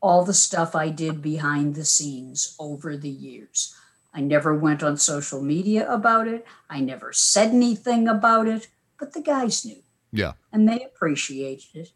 [0.00, 3.74] all the stuff I did behind the scenes over the years.
[4.14, 6.46] I never went on social media about it.
[6.70, 10.32] I never said anything about it, but the guys knew Yeah.
[10.50, 11.90] and they appreciated it.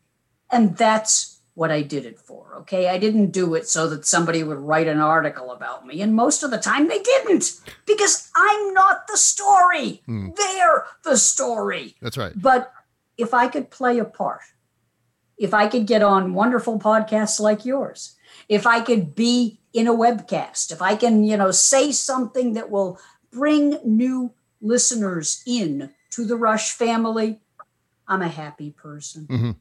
[0.50, 2.54] And that's what I did it for.
[2.60, 2.88] Okay.
[2.88, 6.00] I didn't do it so that somebody would write an article about me.
[6.00, 10.02] And most of the time they didn't because I'm not the story.
[10.06, 10.28] Hmm.
[10.36, 11.96] They're the story.
[12.00, 12.32] That's right.
[12.34, 12.72] But
[13.18, 14.42] if I could play a part,
[15.36, 18.16] if I could get on wonderful podcasts like yours,
[18.48, 22.70] if I could be in a webcast, if I can, you know, say something that
[22.70, 22.98] will
[23.32, 27.40] bring new listeners in to the Rush family,
[28.06, 29.26] I'm a happy person.
[29.28, 29.56] Mhm.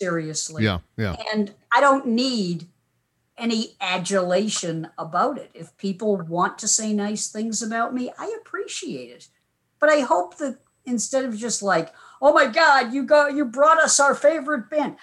[0.00, 0.64] Seriously.
[0.64, 0.78] Yeah.
[0.96, 1.16] Yeah.
[1.32, 2.68] And I don't need
[3.36, 5.50] any adulation about it.
[5.54, 9.28] If people want to say nice things about me, I appreciate it.
[9.78, 13.78] But I hope that instead of just like, oh my God, you got you brought
[13.78, 14.96] us our favorite band.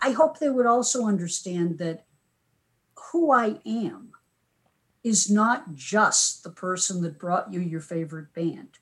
[0.00, 2.04] I hope they would also understand that
[3.12, 4.12] who I am
[5.02, 8.78] is not just the person that brought you your favorite band.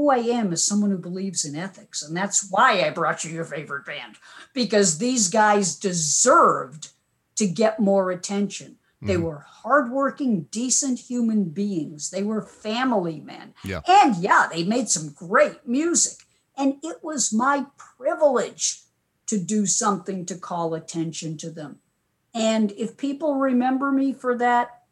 [0.00, 2.02] Who I am is someone who believes in ethics.
[2.02, 4.16] And that's why I brought you your favorite band,
[4.54, 6.88] because these guys deserved
[7.36, 8.78] to get more attention.
[9.02, 9.22] They Mhm.
[9.24, 12.08] were hardworking, decent human beings.
[12.08, 13.52] They were family men.
[13.62, 13.82] Yeah.
[13.86, 16.24] And yeah, they made some great music.
[16.56, 18.84] And it was my privilege
[19.26, 21.80] to do something to call attention to them.
[22.32, 24.82] And if people remember me for that,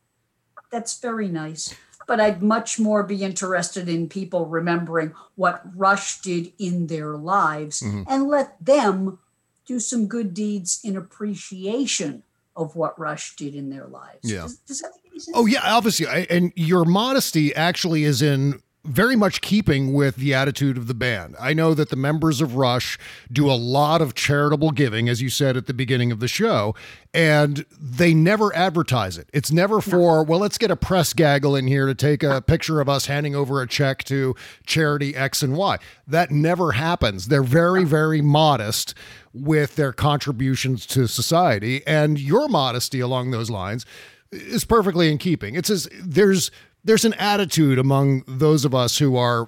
[0.70, 1.72] that's very nice.
[2.08, 7.80] But I'd much more be interested in people remembering what Rush did in their lives
[7.82, 8.04] Mhm.
[8.08, 9.18] and let them
[9.66, 12.22] do some good deeds in appreciation
[12.56, 14.18] of what Rush did in their lives.
[14.24, 14.42] Yeah.
[14.42, 15.36] Does, does that make any sense?
[15.36, 20.32] Oh yeah, obviously, I, and your modesty actually is in very much keeping with the
[20.32, 21.36] attitude of the band.
[21.38, 22.98] I know that the members of Rush
[23.30, 26.74] do a lot of charitable giving, as you said at the beginning of the show,
[27.12, 29.28] and they never advertise it.
[29.32, 32.80] It's never for, well, let's get a press gaggle in here to take a picture
[32.80, 34.34] of us handing over a check to
[34.66, 35.78] charity X and Y.
[36.06, 37.28] That never happens.
[37.28, 38.94] They're very, very modest
[39.34, 43.84] with their contributions to society, and your modesty along those lines
[44.30, 45.54] is perfectly in keeping.
[45.54, 46.50] It's as there's
[46.88, 49.46] there's an attitude among those of us who are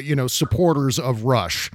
[0.00, 1.70] you know supporters of Rush.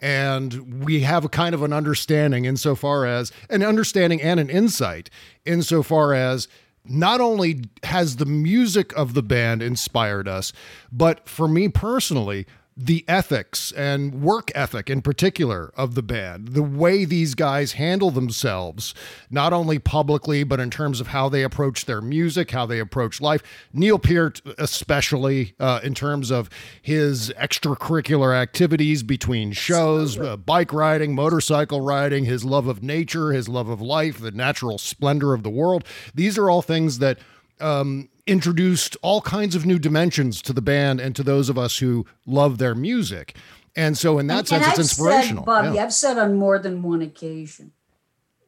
[0.00, 5.08] And we have a kind of an understanding insofar as an understanding and an insight
[5.46, 6.48] insofar as
[6.84, 10.52] not only has the music of the band inspired us,
[10.92, 12.46] but for me personally,
[12.80, 18.12] the ethics and work ethic in particular of the band, the way these guys handle
[18.12, 18.94] themselves,
[19.30, 23.20] not only publicly, but in terms of how they approach their music, how they approach
[23.20, 23.42] life.
[23.72, 26.48] Neil Peart, especially uh, in terms of
[26.80, 33.48] his extracurricular activities between shows, uh, bike riding, motorcycle riding, his love of nature, his
[33.48, 35.82] love of life, the natural splendor of the world.
[36.14, 37.18] These are all things that
[37.60, 41.78] um, introduced all kinds of new dimensions to the band and to those of us
[41.78, 43.36] who love their music.
[43.74, 45.42] And so, in that And- sense, and it's I've inspirational.
[45.42, 45.84] Said, Bobby, Yeah.
[45.84, 47.72] I've said on more than one occasion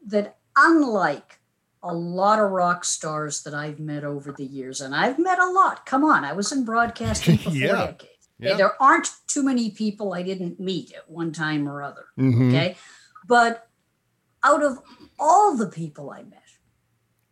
[0.06, 1.40] that unlike
[1.82, 5.46] a lot of rock stars that I've met over the years, and I've met a
[5.48, 5.86] lot.
[5.86, 7.68] Come on, I was in broadcasting for Yeah.
[7.68, 8.28] four decades.
[8.38, 8.56] Yeah.
[8.56, 12.06] There aren't too many people I didn't meet at one time or other.
[12.18, 12.48] Mhm.
[12.48, 12.76] Okay.
[13.26, 13.68] But
[14.42, 14.78] out of
[15.18, 16.42] all the people I met,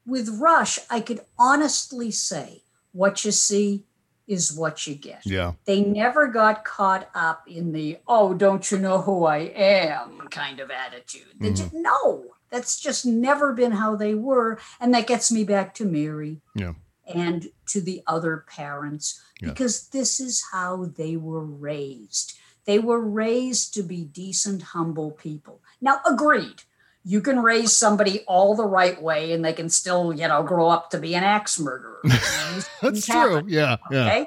[0.09, 3.85] with Rush, I could honestly say what you see
[4.27, 5.23] is what you get.
[5.25, 5.53] Yeah.
[5.67, 10.61] They never got caught up in the, oh, don't you know who I am kind
[10.61, 11.35] of attitude.
[11.39, 11.57] They mm-hmm.
[11.57, 14.59] just, no, that's just never been how they were.
[14.81, 16.75] And that gets me back to Mary Yeah.
[17.07, 19.51] and to the other parents Yeah.
[19.51, 22.35] because this is how they were raised.
[22.65, 25.63] They were raised to be decent, humble people.
[25.81, 26.63] Now, agreed.
[27.09, 30.69] You can raise somebody all the right way and they can still, you know, grow
[30.69, 32.03] up to be an axe murderer.
[32.83, 33.45] That's true.
[33.47, 33.79] Yeah.
[33.91, 34.07] Yeah.
[34.07, 34.27] Okay.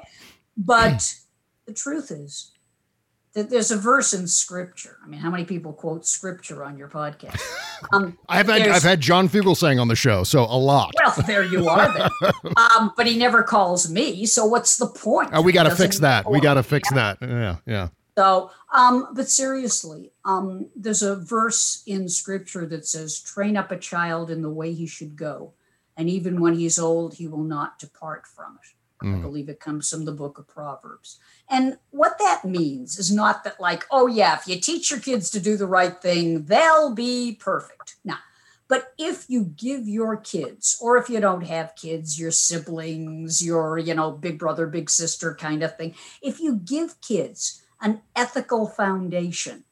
[0.56, 1.14] But
[1.66, 2.50] the truth is
[3.34, 4.98] that there's a verse in scripture.
[5.04, 7.40] I mean, how many people quote scripture on your podcast?
[7.92, 10.92] Um, I've had I've had John Fugelsang on the show, so a lot.
[11.02, 12.32] well, there you are then.
[12.56, 15.30] Um, but he never calls me, so what's the point?
[15.32, 16.30] Oh, we got to fix that.
[16.30, 17.18] We got to fix that.
[17.20, 17.56] Yeah.
[17.66, 17.88] Yeah.
[18.16, 23.78] So, um, but seriously, um, there's a verse in scripture that says, train up a
[23.78, 25.54] child in the way he should go.
[25.96, 28.68] And even when he's old, he will not depart from it.
[29.04, 31.18] I believe it comes from the book of Proverbs.
[31.50, 35.28] And what that means is not that, like, oh, yeah, if you teach your kids
[35.30, 37.96] to do the right thing, they'll be perfect.
[38.04, 38.14] No.
[38.68, 43.76] But if you give your kids, or if you don't have kids, your siblings, your,
[43.76, 48.66] you know, big brother, big sister kind of thing, if you give kids an ethical
[48.66, 49.64] foundation,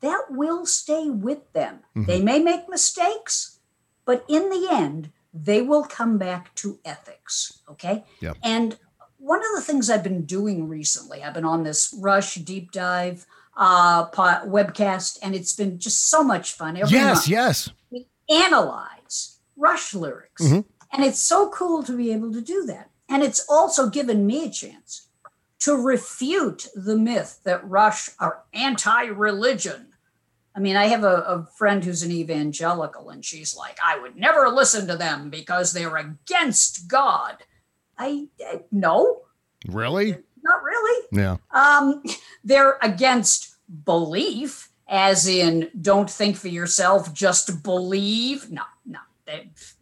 [0.00, 1.80] that will stay with them.
[1.94, 3.58] They may make mistakes,
[4.04, 7.60] but in the end, they will come back to ethics.
[7.68, 8.04] Okay.
[8.20, 8.36] Yep.
[8.42, 8.78] And
[9.18, 13.26] one of the things I've been doing recently, I've been on this Rush deep dive
[13.56, 16.76] uh, webcast, and it's been just so much fun.
[16.76, 17.68] Every Yes, month yes.
[17.90, 20.42] we analyze Rush lyrics.
[20.42, 20.64] Mhm.
[20.90, 22.90] And it's so cool to be able to do that.
[23.08, 25.08] And it's also given me a chance
[25.64, 29.88] to refute the myth that Rush are anti religion.
[30.54, 34.16] I mean, I have a, a friend who's an evangelical, and she's like, I would
[34.16, 37.38] never listen to them because they're against God.
[37.96, 39.22] I, I no,
[39.68, 40.16] Really?
[40.42, 41.06] not really.
[41.12, 41.36] Yeah.
[41.52, 42.02] Um,
[42.44, 48.50] they're against belief, as in don't think for yourself, just believe.
[48.50, 49.50] No, no, they,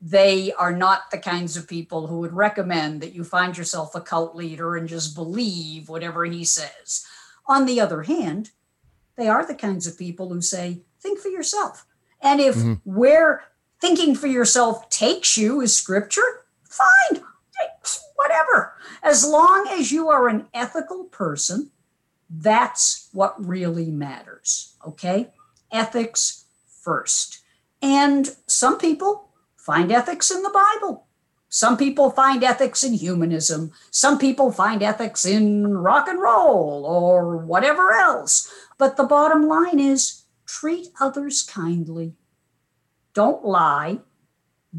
[0.00, 4.00] They are not the kinds of people who would recommend that you find yourself a
[4.00, 7.06] cult leader and just believe whatever he says.
[7.46, 8.50] On the other hand,
[9.16, 11.84] they are the kinds of people who say, think for yourself.
[12.22, 12.74] And if mm-hmm.
[12.84, 13.44] where
[13.80, 17.22] thinking for yourself takes you is scripture, fine,
[18.16, 18.74] whatever.
[19.02, 21.70] As long as you are an ethical person,
[22.28, 24.76] that's what really matters.
[24.86, 25.30] Okay?
[25.72, 27.40] Ethics first.
[27.82, 29.29] And some people
[29.70, 31.06] find ethics in the Bible.
[31.48, 33.70] Some people find ethics in humanism.
[33.92, 38.52] Some people find ethics in rock and roll or whatever else.
[38.78, 42.14] But the bottom line is treat others kindly.
[43.14, 44.00] Don't lie.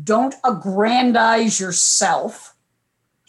[0.04, 2.54] Don't aggrandize yourself.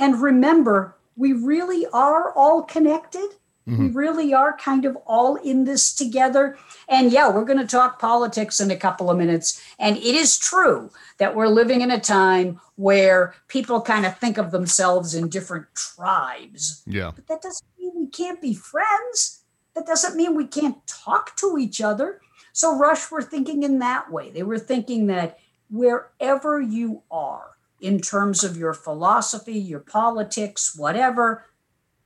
[0.01, 3.37] And remember, we really are all connected.
[3.67, 3.97] We mm-hmm.
[3.97, 6.59] really are kind of all in this together.
[6.89, 9.63] And yeah, we're going to talk politics in a couple of minutes.
[9.79, 14.37] And it is true that we're living in a time where people kind of think
[14.37, 16.83] of themselves in different tribes.
[16.87, 17.13] Yeah.
[17.15, 19.45] But that doesn't mean we can't be friends.
[19.75, 22.21] That doesn't mean we can't talk to each other.
[22.53, 24.31] So, Rush were thinking in that way.
[24.31, 25.39] They were thinking that
[25.71, 31.45] wherever you are, in terms of your philosophy, your politics, whatever,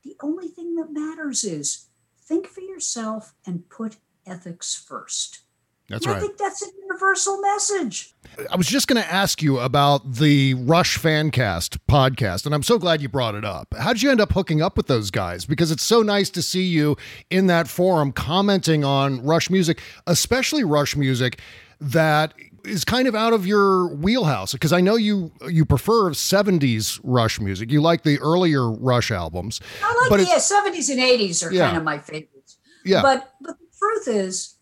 [0.07, 1.87] the only thing that matters is
[2.21, 5.41] think for yourself and put ethics first.
[5.89, 6.23] That's And right.
[6.23, 8.13] I think that's a universal message.
[8.51, 12.79] I was just going to ask you about the Rush Fancast podcast, and I'm so
[12.79, 13.69] glad you brought it up.
[13.79, 15.45] How did you end up hooking up with those guys?
[15.45, 16.97] Because it's so nice to see you
[17.31, 21.41] in that forum commenting on Rush music, especially Rush music
[21.81, 22.35] that
[22.67, 24.53] is kind of out of your wheelhouse.
[24.53, 27.71] Because I know you you prefer 70s Rush music.
[27.71, 29.61] You like the earlier Rush albums.
[29.83, 31.67] I like But the yeah, 70s and 80s are Yeah.
[31.67, 32.59] kind of my favorites.
[32.85, 33.03] Yeah.
[33.03, 34.55] But but the truth is,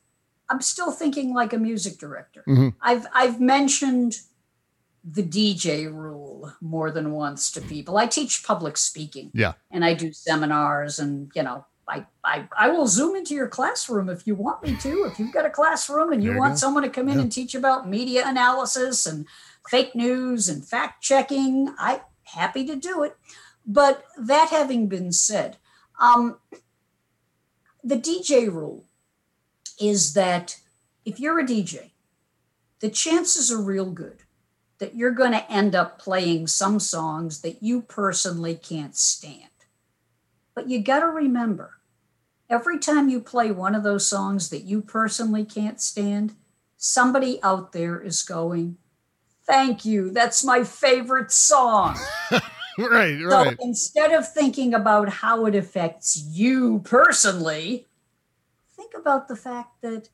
[0.49, 2.45] I'm still thinking like a music director.
[2.49, 2.75] Mhm.
[2.81, 4.19] I've I've mentioned
[5.07, 7.99] the DJ rule more than once to people.
[7.99, 9.53] I teach public speaking Yeah.
[9.71, 14.09] and I do seminars and you know I, I I will zoom into your classroom
[14.09, 15.05] if you want me to.
[15.05, 17.23] If you've got a classroom and you, There want someone to come in Yeah.
[17.23, 19.27] and teach about media analysis and
[19.69, 23.17] fake news and fact checking, I'm happy to do it.
[23.67, 25.59] But that having been said,
[26.01, 26.39] um,
[27.83, 28.85] the DJ rule
[29.81, 30.61] is that
[31.05, 31.91] if you're a DJ,
[32.81, 34.23] the chances are real good
[34.79, 39.49] that you're going to end up playing some songs that you personally can't stand.
[40.55, 41.79] But you got to remember,
[42.49, 46.35] every time you play one of those songs that you personally can't stand,
[46.77, 48.79] somebody out there is going,
[49.47, 50.11] Thank you.
[50.11, 51.99] That's my favorite song.
[52.31, 52.43] Right,
[52.79, 53.19] right.
[53.29, 57.87] So instead of thinking about how it affects you personally,
[58.75, 60.09] think about the fact that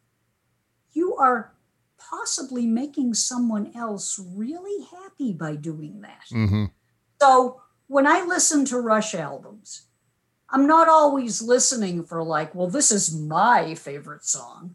[0.92, 1.53] you are
[1.98, 6.24] possibly making someone else really happy by doing that.
[6.30, 6.64] hmm
[7.20, 9.82] So when I listen to Rush albums,
[10.51, 14.74] I'm not always listening for, like, well, this is my favorite song.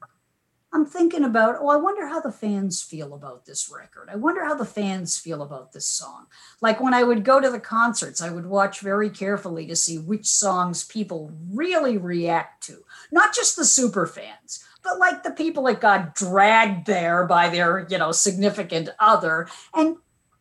[0.73, 4.09] I'm thinking about, oh, I wonder how the fans feel about this record.
[4.11, 6.26] I wonder how the fans feel about this song.
[6.59, 9.97] Like when I would go to the concerts, I would watch very carefully to see
[9.97, 12.84] which songs people really react to.
[13.09, 17.88] Not just the super fans, but like the people that got dragged there by their,
[17.89, 19.47] you know, significant other.
[19.73, 19.95] And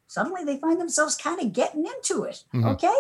[0.09, 2.43] suddenly they find themselves kind of getting into it.
[2.53, 2.73] Mhm.
[2.73, 2.95] Okay.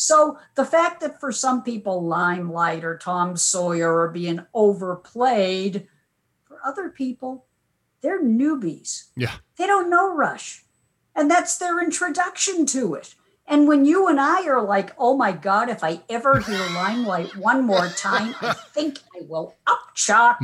[0.00, 5.88] So the fact that for some people, Limelight or Tom Sawyer are being overplayed,
[6.44, 7.46] for other people,
[8.00, 9.08] they're newbies.
[9.16, 9.32] Yeah.
[9.56, 10.64] They don't know Rush.
[11.16, 13.16] And that's their introduction to it.
[13.44, 17.36] And when you and I are like, oh my God, if I ever hear Limelight
[17.36, 20.38] one more time, I think I will upchuck.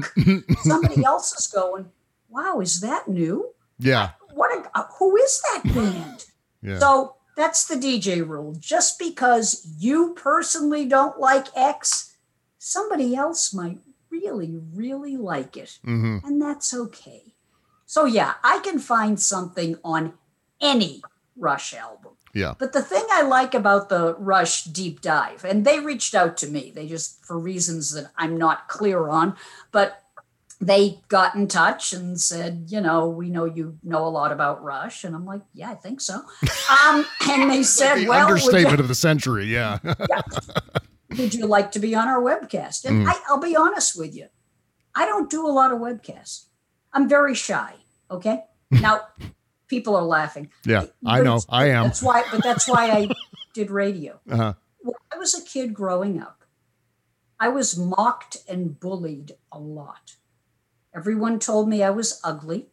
[0.65, 1.93] Somebody else is going,
[2.29, 3.55] wow, is that new?
[3.79, 4.11] Yeah.
[4.33, 4.69] What?
[4.75, 6.25] A, who is that band?
[6.61, 6.81] Yeah.
[6.81, 8.55] So that's the DJ rule.
[8.59, 12.15] Just because you personally don't like X,
[12.59, 13.79] somebody else might
[14.11, 15.79] really, really like it.
[15.85, 17.35] hmm And that's okay.
[17.87, 20.15] So, yeah, I can find something on
[20.61, 21.03] any
[21.37, 22.13] Rush album.
[22.33, 22.55] Yeah.
[22.59, 26.49] But the thing I like about the Rush deep dive, and they reached out to
[26.49, 29.37] me, they just, for reasons that I'm not clear on,
[29.71, 30.04] but
[30.61, 34.63] they got in touch and said, you know, we know you know a lot about
[34.63, 35.05] Rush.
[35.05, 36.21] And I'm like, yeah, I think so.
[36.85, 39.47] Um, and they said, The well, would you- understatement of the century.
[39.47, 39.79] Yeah.
[41.19, 42.85] would you like to be on our webcast?
[42.85, 43.11] And Mm.
[43.11, 44.29] I, I'll be honest with you,
[44.95, 46.47] I don't do a lot of webcasts.
[46.93, 47.75] I'm very shy.
[48.11, 48.45] Okay.
[48.71, 49.01] Now,
[49.69, 50.51] people are laughing.
[50.65, 50.85] yeah.
[51.05, 51.41] I know.
[51.49, 51.85] I am.
[51.85, 53.09] That's why, but that's why I
[53.55, 54.21] did radio.
[54.31, 54.55] Uh-huh.
[54.81, 56.45] When I was a kid growing up,
[57.41, 60.17] I was mocked and bullied a lot.
[60.95, 62.69] Everyone told me I was ugly.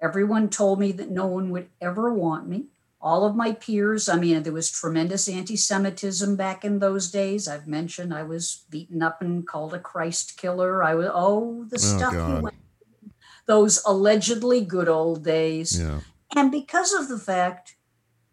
[0.00, 2.66] Everyone told me that no one would ever want me.
[3.00, 7.48] All of my peers, I mean, there was tremendous anti Semitism back in those days.
[7.48, 10.82] I've mentioned I was beaten up and called a Christ killer.
[10.82, 12.28] I was, oh, the oh, stuff God.
[12.28, 12.56] you went
[13.00, 13.10] through,
[13.46, 15.80] those allegedly good old days.
[15.80, 16.00] Yeah.
[16.34, 17.76] And because of the fact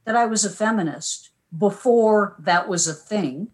[0.05, 3.49] that I was a feminist before that was a thing,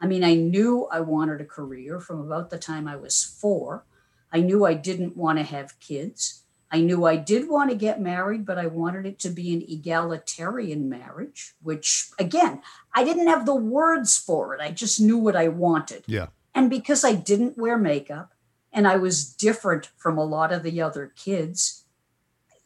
[0.00, 3.84] I mean, I knew I wanted a career from about the time I was four.
[4.32, 6.42] I knew I didn't want to have kids.
[6.70, 9.62] I knew I did want to get married, but I wanted it to be an
[9.68, 12.62] egalitarian marriage, which, again,
[12.94, 14.60] I didn't have the words for it.
[14.62, 16.04] I just knew what I wanted.
[16.06, 16.28] Yeah.
[16.54, 18.32] And because I didn't wear makeup
[18.72, 21.84] and I was different from a lot of the other kids,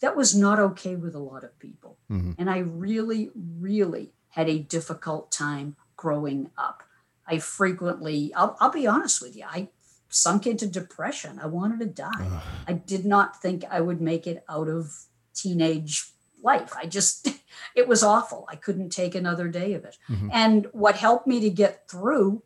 [0.00, 1.98] that was not okay with a lot of people.
[2.08, 2.36] Mhm.
[2.38, 6.84] And I really, really had a difficult time growing up.
[7.26, 9.70] I frequently, I'll, I'll be honest with you, I
[10.09, 11.38] sunk into depression.
[11.42, 12.40] I wanted to die.
[12.66, 14.92] I did not think I would make it out of
[15.34, 16.11] teenage
[16.42, 16.72] life.
[16.76, 17.28] I just,
[17.74, 18.46] it was awful.
[18.48, 19.98] I couldn't take another day of it.
[20.09, 20.30] Mhm.
[20.32, 22.42] And what helped me to get through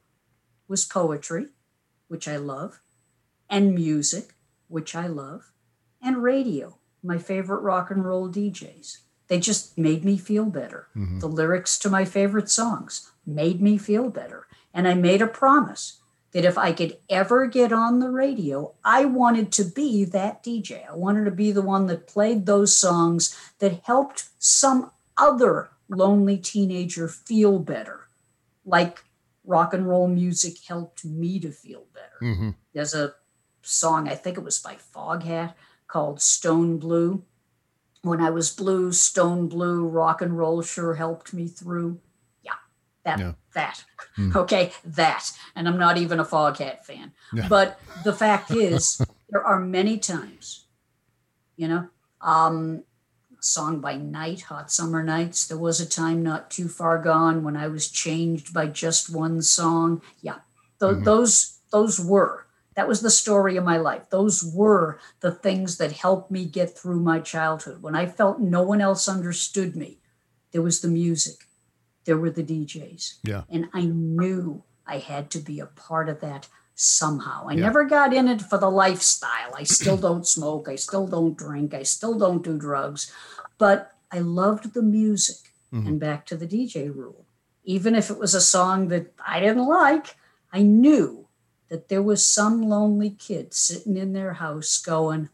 [0.68, 1.48] was poetry,
[2.08, 2.80] which I love,
[3.48, 4.34] and music,
[4.68, 5.52] which I love,
[6.02, 8.98] and radio, my favorite rock and roll DJs.
[9.28, 10.88] They just made me feel better.
[10.94, 14.46] The lyrics to my favorite songs made me feel better.
[14.74, 15.99] And I made a promise
[16.32, 20.86] that if I could ever get on the radio, I wanted to be that DJ.
[20.88, 26.36] I wanted to be the one that played those songs that helped some other lonely
[26.38, 28.06] teenager feel better,
[28.64, 29.04] like
[29.44, 32.18] rock and roll music helped me to feel better.
[32.22, 32.54] Mhm.
[32.72, 33.14] There's a
[33.62, 35.54] song, I think it was by Foghat,
[35.88, 37.24] called Stone Blue.
[38.02, 42.00] When I was blue, stone blue, rock and roll sure helped me through.
[43.16, 43.32] That, Yeah.
[43.54, 43.84] that.
[44.18, 44.34] Mm.
[44.36, 45.32] Okay, that.
[45.54, 47.12] And I'm not even a Foghat fan.
[47.32, 47.48] Yeah.
[47.48, 49.00] But the fact is,
[49.30, 50.66] there are many times,
[51.56, 51.88] you know,
[52.20, 52.84] um,
[53.40, 55.46] song by Night, Hot Summer Nights.
[55.46, 59.40] There was a time not too far gone when I was changed by just one
[59.42, 60.02] song.
[60.20, 60.40] Yeah,
[60.80, 61.04] Th- Mhm.
[61.04, 62.46] those those were
[62.76, 64.08] that was the story of my life.
[64.10, 67.82] Those were the things that helped me get through my childhood.
[67.82, 69.98] When I felt no one else understood me,
[70.52, 71.46] there was the music,
[72.04, 73.18] there were the DJs.
[73.24, 73.42] Yeah.
[73.50, 77.46] And I knew I had to be a part of that somehow.
[77.48, 77.62] I Yeah.
[77.62, 79.54] never got in it for the lifestyle.
[79.54, 83.12] I still don't smoke, I still don't drink, I still don't do drugs,
[83.58, 85.36] but I loved the music.
[85.72, 85.86] Mhm.
[85.86, 87.26] And back to the DJ rule.
[87.62, 90.16] Even if it was a song that I didn't like,
[90.52, 91.28] I knew
[91.68, 95.28] that there was some lonely kid sitting in their house going,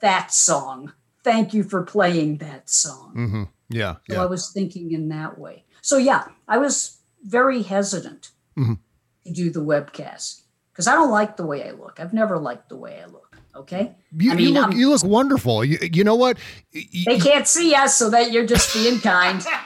[0.00, 0.92] That song.
[1.22, 3.12] Thank you for playing that song.
[3.14, 3.96] hmm Yeah.
[4.10, 5.64] So I was thinking in that way.
[5.82, 8.78] So yeah, I was very hesitant Mhm.
[9.26, 10.42] to do the webcast
[10.72, 11.98] because I don't like the way I look.
[11.98, 13.36] I've never liked the way I look.
[13.56, 13.94] Okay.
[14.16, 15.64] You, I you mean, look, you look wonderful.
[15.64, 16.38] You, you know what?
[16.74, 19.44] Y- They can't see us, so that you're just being kind.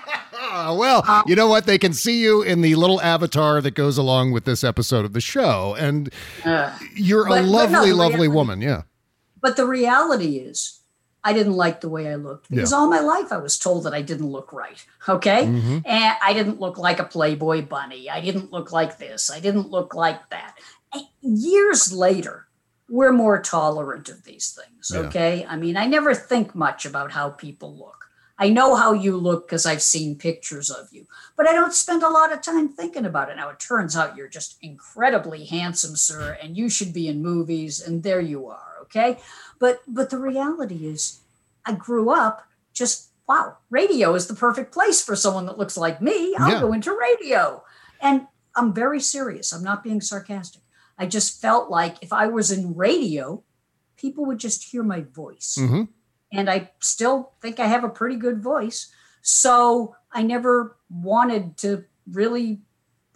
[0.40, 1.66] Well, Uh, you know what?
[1.66, 5.12] They can see you in the little avatar that goes along with this episode of
[5.12, 6.10] the show, and
[6.44, 8.60] Uh, you're But- a but no, lovely, lovely reality- woman.
[8.62, 8.82] Yeah.
[9.40, 10.77] but the reality is,
[11.28, 13.92] I didn't like the way I looked because all my life I was told that
[13.92, 14.80] I didn't look right.
[15.06, 15.42] Okay.
[15.44, 15.82] Mhm.
[15.84, 18.08] And I didn't look like a Playboy bunny.
[18.08, 19.30] I didn't look like this.
[19.30, 20.54] I didn't look like that.
[20.94, 22.46] And years later,
[22.88, 24.90] we're more tolerant of these things.
[24.92, 25.00] Yeah.
[25.08, 25.44] Okay.
[25.46, 27.94] I mean, I never think much about how people look.
[28.40, 31.06] I know how you look because I've seen pictures of you,
[31.36, 33.36] but I don't spend a lot of time thinking about it.
[33.36, 37.80] Now, it turns out you're just incredibly handsome, sir, and you should be in movies,
[37.86, 38.76] and there you are.
[38.82, 39.18] Okay.
[39.58, 41.20] But but the reality is,
[41.64, 46.00] I grew up just wow, radio is the perfect place for someone that looks like
[46.00, 46.34] me.
[46.38, 46.60] I'll Yeah.
[46.60, 47.62] go into radio.
[48.00, 49.52] And I'm very serious.
[49.52, 50.62] I'm not being sarcastic.
[50.96, 53.42] I just felt like if I was in radio,
[53.96, 55.56] people would just hear my voice.
[55.58, 55.82] hmm
[56.32, 58.90] And I still think I have a pretty good voice.
[59.20, 62.62] So I never wanted to really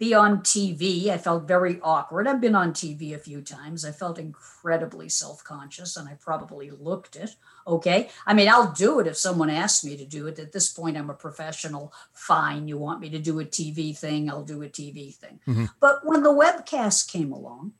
[0.03, 1.07] be on TV.
[1.07, 2.27] I felt very awkward.
[2.27, 3.85] I've been on TV a few times.
[3.85, 7.35] I felt incredibly self conscious and I probably looked it.
[7.65, 8.09] Okay.
[8.27, 10.39] I mean, I'll do it if someone asks me to do it.
[10.39, 11.93] At this point, I'm a professional.
[12.11, 12.67] Fine.
[12.67, 14.29] You want me to do a TV thing?
[14.29, 15.39] I'll do a TV thing.
[15.47, 15.69] Mhm.
[15.79, 17.73] But when the webcast came along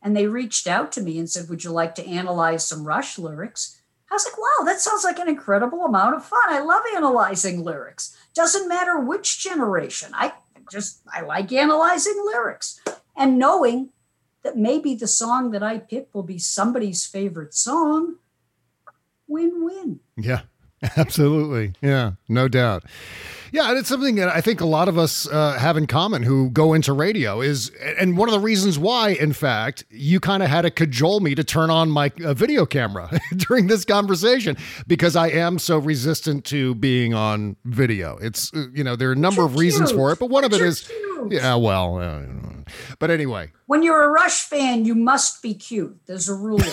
[0.00, 3.18] and they reached out to me and said, Would you like to analyze some Rush
[3.18, 3.80] lyrics?
[4.10, 6.48] I was like, wow, that sounds like an incredible amount of fun.
[6.48, 8.16] I love analyzing lyrics.
[8.32, 10.12] Doesn't matter which generation.
[10.14, 10.32] I
[10.70, 12.80] just I like analyzing lyrics
[13.16, 13.90] and knowing
[14.42, 18.16] that maybe the song that I pick will be somebody's favorite song.
[19.26, 20.00] Win-win.
[20.16, 20.42] Yeah,
[20.96, 21.72] absolutely.
[21.80, 22.84] Yeah, no doubt.
[23.50, 26.22] Yeah, and it's something that I think a lot of us uh, have in common
[26.22, 30.42] who go into radio is, and one of the reasons why, in fact, you kind
[30.42, 34.56] of had to cajole me to turn on my uh, video camera during this conversation
[34.86, 38.18] because I am so resistant to being on video.
[38.18, 39.98] It's, uh, you know, there are a number of reasons cute.
[39.98, 41.32] for it, but one of it You're is, cute.
[41.32, 42.22] yeah, well, uh,
[42.98, 45.98] but anyway, When you're a Rush fan, you must be cute.
[46.06, 46.72] There's a rule about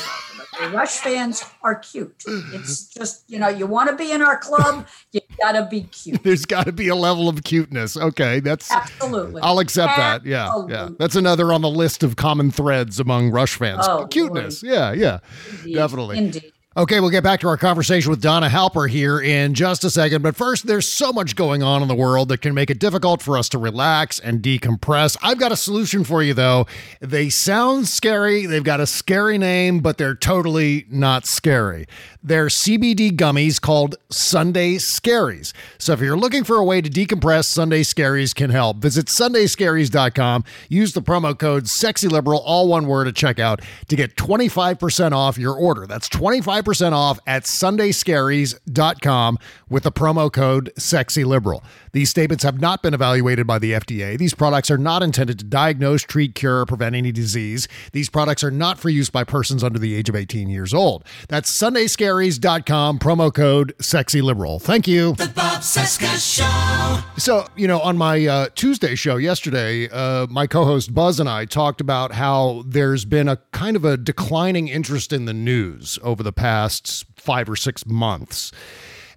[0.62, 0.74] it.
[0.74, 2.24] Rush fans are cute.
[2.54, 6.24] It's just, you know, you want to be in our club, you gotta be cute.
[6.24, 7.98] there's got to be a level of cuteness.
[7.98, 8.72] Okay, that's.
[8.72, 9.42] Absolutely.
[9.42, 10.26] I'll accept that.
[10.26, 10.90] Yeah, yeah.
[10.98, 13.86] That's another on the list of common threads among Rush fans.
[13.88, 14.64] Oh, Cuteness.
[14.64, 15.20] Yeah, yeah.
[15.60, 15.76] Indeed.
[15.76, 16.18] definitely.
[16.18, 16.52] Indeed.
[16.78, 20.22] Okay, we'll get back to our conversation with Donna Halper here in just a second.
[20.22, 23.22] But first, there's so much going on in the world that can make it difficult
[23.22, 25.16] for us to relax and decompress.
[25.24, 26.68] I've got a solution for you, though.
[27.00, 31.88] They sound scary, they've got a scary name, but they're totally not scary.
[32.22, 35.54] They're CBD gummies called Sunday Scaries.
[35.78, 38.78] So if you're looking for a way to decompress, Sunday Scaries can help.
[38.78, 40.44] Visit sundayscaries.com.
[40.68, 45.54] Use the promo code SEXYLIBERAL, all one word at checkout, to get 25% off your
[45.54, 45.88] order.
[45.88, 49.38] That's 25% off at sundayscaries.com
[49.70, 51.64] with the promo code SEXYLIBERAL.
[51.96, 54.18] These statements have not been evaluated by the FDA.
[54.18, 57.70] These products are not intended to diagnose, treat, cure, or prevent any disease.
[57.94, 61.06] These products are not for use by persons under the age of 18 years old.
[61.30, 64.62] That's sundayscaries.com, promo code SEXYLIBERAL.
[64.62, 65.14] Thank you.
[65.14, 67.02] The Bob Cesca Show.
[67.18, 71.30] So, you know, on my uh, Tuesday show yesterday, uh, my co host Buzz and
[71.30, 75.98] I talked about how there's been a kind of a declining interest in the news
[76.04, 78.52] over the past five or six months.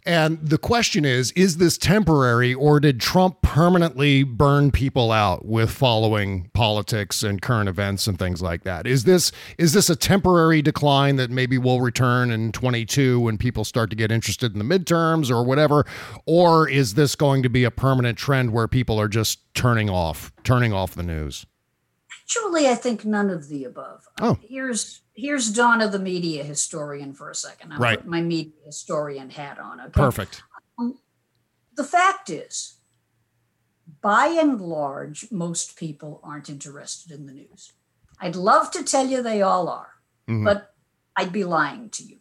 [0.09, 5.71] And the question is is this temporary or did Trump permanently burn people out with
[5.71, 8.87] following politics and current events and things like that?
[8.87, 13.65] Is this is this a temporary decline that maybe will return in 22 when people
[13.65, 15.85] start to get interested in the midterms or whatever
[16.25, 20.33] or is this going to be a permanent trend where people are just turning off
[20.43, 21.45] turning off the news?
[22.23, 24.09] Actually, I think none of the above.
[24.23, 24.39] Oh.
[24.41, 27.73] Here's here's Donna, the media historian, for a second.
[27.73, 27.99] I'll Right.
[27.99, 29.81] put my media historian hat on.
[29.81, 29.91] Okay.
[29.91, 30.43] Perfect.
[31.75, 32.75] The fact is,
[34.01, 37.73] by and large, most people aren't interested in the news.
[38.21, 39.95] I'd love to tell you they all are,
[40.29, 40.45] Mhm.
[40.45, 40.75] but
[41.17, 42.19] I'd be lying to you.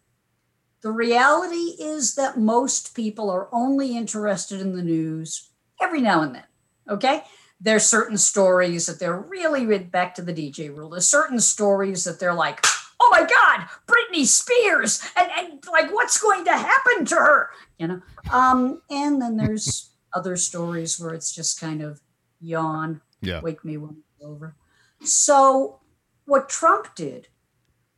[0.82, 5.50] The reality is that most people are only interested in the news
[5.82, 6.45] every now and then.
[6.89, 7.24] Okay.
[7.60, 10.91] There's certain stories that they're really back to the DJ rule.
[10.91, 12.64] There's certain stories that they're like,
[13.08, 17.49] oh my God, Britney Spears, and, and like what's going to happen to her?
[17.80, 18.01] You know?
[18.32, 22.01] Um, and then there's other stories where it's just kind of
[22.39, 23.41] yawn, Yeah.
[23.41, 24.55] wake me when it's over.
[25.03, 25.80] So
[26.26, 27.28] what Trump did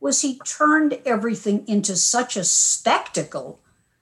[0.00, 3.60] was he turned everything into such a spectacle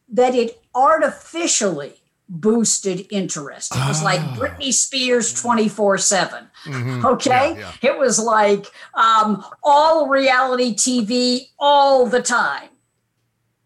[0.08, 3.74] that it artificially boosted interest.
[3.74, 6.48] It was like Britney Spears 24 7.
[6.64, 7.04] Mhm.
[7.12, 7.56] Okay.
[7.58, 12.68] Yeah, It was like um, all reality TV all the time.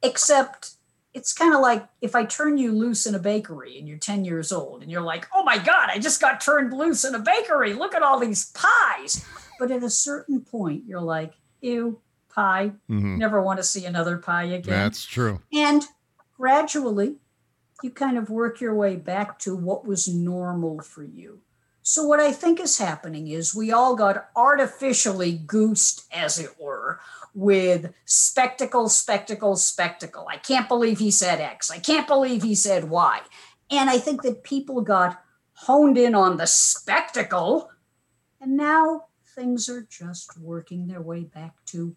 [0.02, 0.70] Except
[1.14, 4.24] it's kind of like if I turn you loose in a bakery and you're 10
[4.24, 7.18] years old and you're like, oh my God, I just got turned loose in a
[7.18, 7.74] bakery.
[7.74, 9.24] Look at all these pies.
[9.60, 12.00] But at a certain point, you're like, ew,
[12.34, 12.72] pie.
[12.90, 13.18] Mhm.
[13.18, 14.62] Never want to see another pie again.
[14.74, 15.40] That's true.
[15.52, 15.84] And
[16.36, 17.16] gradually,
[17.82, 21.40] you kind of work your way back to what was normal for you.
[21.84, 27.00] So, what I think is happening is we all got artificially goosed, as it were,
[27.34, 30.28] with spectacle, spectacle, spectacle.
[30.30, 31.70] I can't believe he said X.
[31.70, 33.20] I can't believe he said Y.
[33.70, 35.22] And I think that people got
[35.54, 37.70] honed in on the spectacle,
[38.40, 41.96] and now things are just working their way back to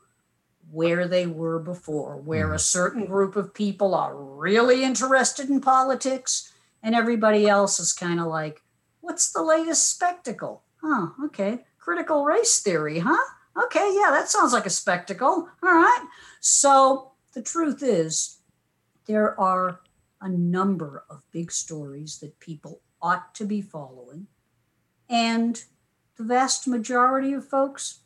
[0.72, 2.60] where they were before, where a mm-hmm.
[2.60, 6.52] certain group of people are really interested in politics
[6.84, 8.62] and everybody else is kind of like,
[9.02, 10.64] what's the latest spectacle?
[10.82, 11.66] Huh, okay.
[11.80, 13.26] Critical race theory, huh?
[13.66, 15.50] Okay, yeah, that sounds like a spectacle.
[15.64, 16.08] All right.
[16.42, 18.40] So the truth is,
[19.06, 19.82] there are
[20.22, 24.28] a number of big stories that people ought to be following.
[25.10, 25.64] And
[26.18, 28.00] the vast majority of folks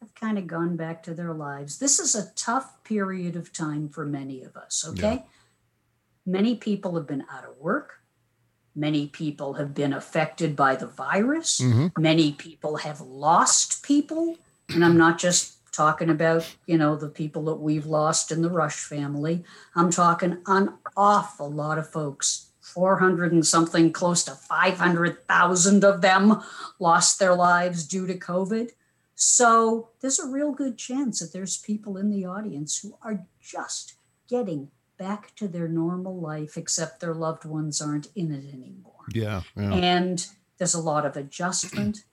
[0.00, 1.78] have kind of gone back to their lives.
[1.78, 5.24] This is a tough period of time for many of us, okay?
[6.24, 8.00] Many people have been out of work.
[8.74, 11.60] Many people have been affected by the virus.
[11.60, 12.00] Mm-hmm.
[12.00, 14.36] Many people have lost people.
[14.68, 18.50] And I'm not just talking about, you know, the people that we've lost in the
[18.50, 19.44] Rush family.
[19.74, 22.50] I'm talking an awful lot of folks.
[22.60, 26.42] 400 and something, close to 500,000 of them
[26.80, 28.72] lost their lives due to COVID.
[29.16, 33.94] So there's a real good chance that there's people in the audience who are just
[34.28, 39.04] getting back to their normal life, except their loved ones aren't in it anymore.
[39.12, 39.42] Yeah.
[39.56, 39.72] yeah.
[39.72, 40.26] And
[40.58, 42.04] there's a lot of adjustment.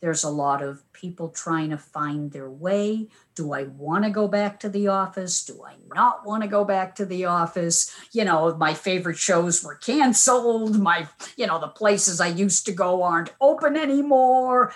[0.00, 3.08] There's a lot of people trying to find their way.
[3.34, 5.42] Do I want to go back to the office?
[5.42, 7.90] Do I not want to go back to the office?
[8.12, 10.78] You know, my favorite shows were canceled.
[10.78, 14.74] My, you know, the places I used to go aren't open anymore.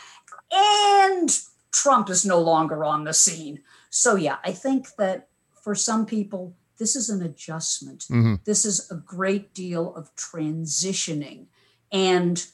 [0.50, 1.38] And
[1.72, 3.60] Trump is no longer on the scene.
[3.90, 5.28] So, yeah, I think that
[5.62, 8.06] for some people, this is an adjustment.
[8.10, 8.36] Mm-hmm.
[8.44, 11.46] This is a great deal of transitioning.
[11.90, 12.44] And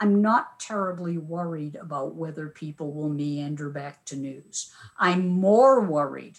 [0.00, 4.72] I'm not terribly worried about whether people will meander back to news.
[4.98, 6.38] I'm more worried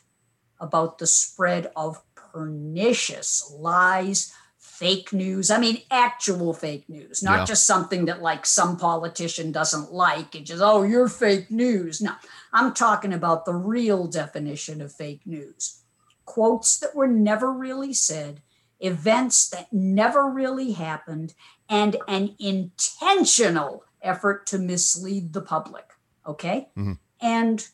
[0.59, 4.33] about the spread of pernicious lies,
[4.81, 5.51] fake news.
[5.51, 7.45] I mean, actual fake news, not Yeah.
[7.45, 12.01] just something that like some politician doesn't like and just, oh, you're fake news.
[12.01, 12.13] No,
[12.51, 15.83] I'm talking about the real definition of fake news
[16.25, 18.41] quotes that were never really said,
[18.79, 21.35] events that never really happened,
[21.69, 25.91] and an intentional effort to mislead the public.
[26.25, 26.69] Okay.
[26.75, 26.93] Mm-hmm.
[27.21, 27.67] And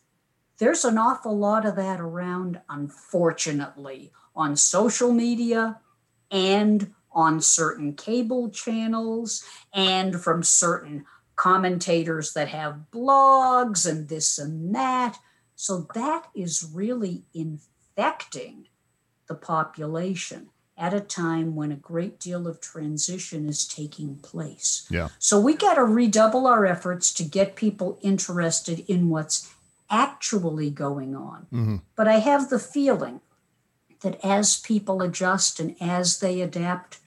[0.57, 5.79] there's an awful lot of that around, unfortunately, on social media
[6.31, 9.43] and on certain cable channels
[9.73, 11.03] and from certain
[11.35, 15.17] commentators that have blogs and this and that.
[15.55, 18.67] So that is really infecting
[19.27, 24.85] the population at a time when a great deal of transition is taking place.
[24.91, 25.07] Yeah.
[25.17, 29.51] So we got to redouble our efforts to get people interested in what's
[29.89, 31.47] actually going on.
[31.51, 31.75] Mm-hmm.
[31.95, 33.21] But I have the feeling
[34.01, 36.99] that as people adjust and as they adapt,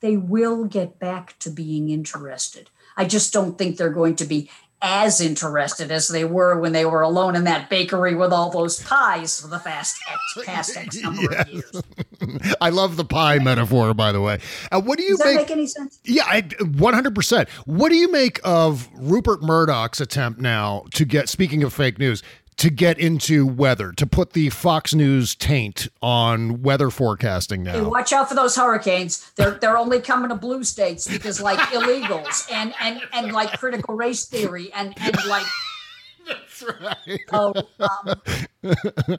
[0.00, 2.70] they will get back to being interested.
[2.96, 6.84] I just don't think they're going to be as interested as they were when they
[6.84, 11.02] were alone in that bakery with all those pies for the past X, past X
[11.02, 11.82] number of years.
[12.60, 14.38] I love the pie metaphor, by the way.
[14.70, 15.36] Uh, what do you Does that make?
[15.36, 15.98] make any sense?
[16.04, 17.48] Yeah, 100%.
[17.66, 22.22] What do you make of Rupert Murdoch's attempt now to get, speaking of fake news,
[22.58, 27.88] to get into weather, to put the Fox News taint on weather forecasting Hey, now?
[27.88, 29.30] watch out for those hurricanes.
[29.36, 33.94] They're they're only coming to blue states because like illegals and and and like critical
[33.96, 35.46] race theory and and like
[36.26, 37.20] That's right.
[37.32, 39.18] oh um,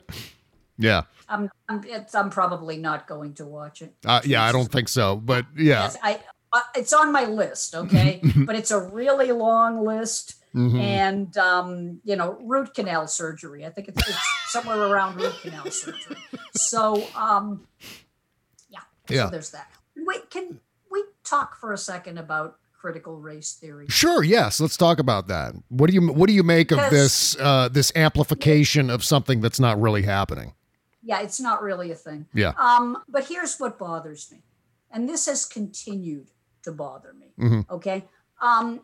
[0.78, 1.02] Yeah.
[1.28, 3.94] I'm I'm, it's, I'm probably not going to watch it.
[4.04, 5.16] Uh, yeah, I don't think so.
[5.16, 5.82] But yeah.
[5.82, 6.20] Yes, I
[6.52, 10.36] uh, it's on my list, okay, but it's a really long list.
[10.54, 10.80] Mhm.
[10.80, 13.64] And um, you know, root canal surgery.
[13.64, 16.16] I think it's, it's somewhere around root canal surgery.
[16.54, 17.68] So, um,
[18.68, 19.26] yeah, Yeah.
[19.26, 19.70] So there's that.
[19.96, 20.58] Wait, can
[20.90, 23.86] we talk for a second about critical race theory?
[23.88, 24.24] Sure.
[24.24, 24.60] Yes.
[24.60, 25.54] Let's talk about that.
[25.68, 29.60] What do you What do you make of this uh, this amplification of something that's
[29.60, 30.54] not really happening?
[31.00, 32.26] Yeah, it's not really a thing.
[32.34, 32.54] Yeah.
[32.58, 34.42] Um, but here's what bothers me,
[34.90, 36.32] and this has continued
[36.62, 37.32] to bother me.
[37.38, 37.68] Mhm.
[37.70, 38.08] Okay.
[38.40, 38.80] Um,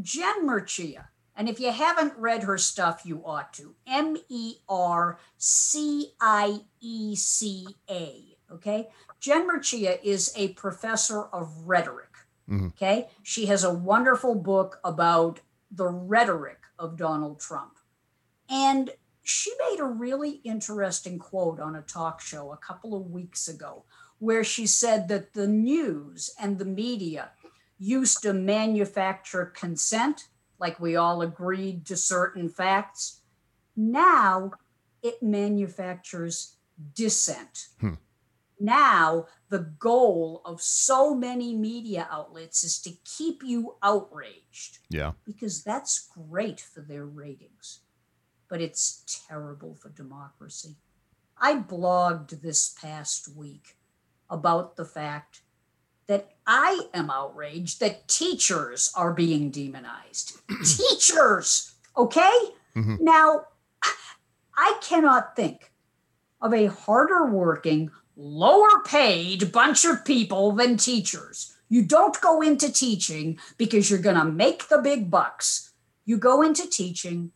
[0.00, 3.74] Jen Mercieca, and if you haven't read her stuff, you ought to.
[3.86, 8.36] M E R C I E C A.
[8.50, 8.90] Okay.
[9.20, 12.14] Jen Mercieca is a professor of rhetoric.
[12.48, 12.68] Mhm.
[12.68, 13.10] Okay.
[13.22, 17.78] She has a wonderful book about the rhetoric of Donald Trump.
[18.48, 18.90] And
[19.22, 23.84] she made a really interesting quote on a talk show a couple of weeks ago
[24.18, 27.30] where she said that the news and the media
[27.78, 33.20] used to manufacture consent, like we all agreed to certain facts.
[33.76, 34.52] Now
[35.02, 36.56] it manufactures
[36.94, 37.68] dissent.
[37.80, 37.94] Hmm.
[38.58, 45.12] Now, the goal of so many media outlets is to keep you outraged Yeah.
[45.26, 47.80] because that's great for their ratings,
[48.48, 50.76] but it's terrible for democracy.
[51.36, 53.76] I blogged this past week
[54.30, 55.40] about the fact
[56.06, 60.38] that I am outraged that teachers are being demonized.
[60.64, 62.38] teachers, okay?
[62.76, 63.00] Mhm.
[63.00, 63.46] Now,
[64.56, 65.72] I cannot think
[66.40, 71.56] of a harder working, lower paid bunch of people than teachers.
[71.68, 75.72] You don't go into teaching because you're going to make the big bucks.
[76.04, 77.32] You go into teaching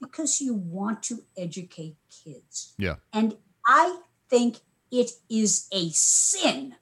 [0.00, 2.74] because you want to educate kids.
[2.78, 2.96] Yeah.
[3.12, 3.36] And
[3.66, 3.98] I
[4.30, 4.60] think
[4.94, 6.76] it is a sin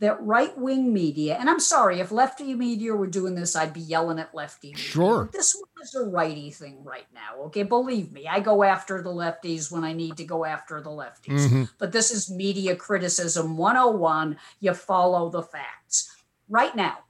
[0.00, 3.80] that right wing media, and I'm sorry, if lefty media were doing this, I'd be
[3.80, 4.82] yelling at lefty media.
[4.82, 5.30] Sure.
[5.32, 7.44] This one is a righty thing right now.
[7.44, 7.62] Okay.
[7.62, 11.46] Believe me, I go after the lefties when I need to go after the lefties.
[11.46, 11.70] Mhm.
[11.78, 14.38] But this is media criticism 101.
[14.58, 16.10] You follow the facts.
[16.48, 17.04] Right now,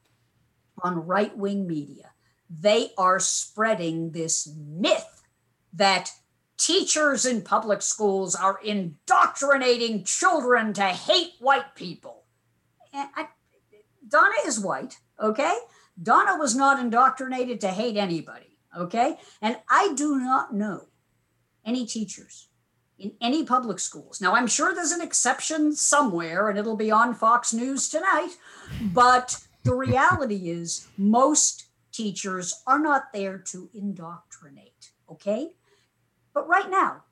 [0.82, 2.12] on right wing media,
[2.50, 5.22] they are spreading this myth
[5.72, 6.12] that
[6.62, 12.22] teachers in public schools are indoctrinating children to hate white people.
[12.94, 13.28] I,
[14.06, 15.56] Donna is white, okay?
[16.00, 19.18] Donna was not indoctrinated to hate anybody, okay?
[19.40, 20.86] And I do not know
[21.64, 22.48] any teachers
[22.98, 24.20] in any public schools.
[24.20, 28.36] Now, I'm sure there's an exception somewhere and it'll be on Fox News tonight,
[28.80, 35.52] but the reality is most teachers are not there to indoctrinate, okay?
[36.34, 37.04] But right now,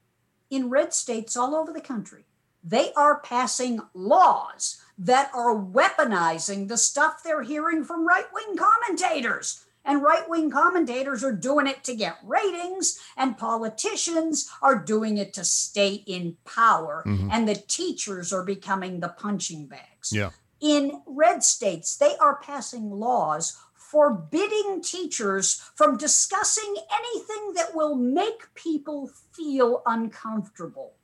[0.50, 2.24] in red states all over the country,
[2.62, 9.64] they are passing laws that are weaponizing the stuff they're hearing from right wing commentators.
[9.82, 15.32] And right wing commentators are doing it to get ratings, and politicians are doing it
[15.34, 17.02] to stay in power.
[17.06, 17.30] Mm-hmm.
[17.32, 20.12] And the teachers are becoming the punching bags.
[20.12, 20.30] Yeah.
[20.60, 23.56] In red states, they are passing laws
[23.90, 30.94] forbidding teachers from discussing anything that will make people feel uncomfortable.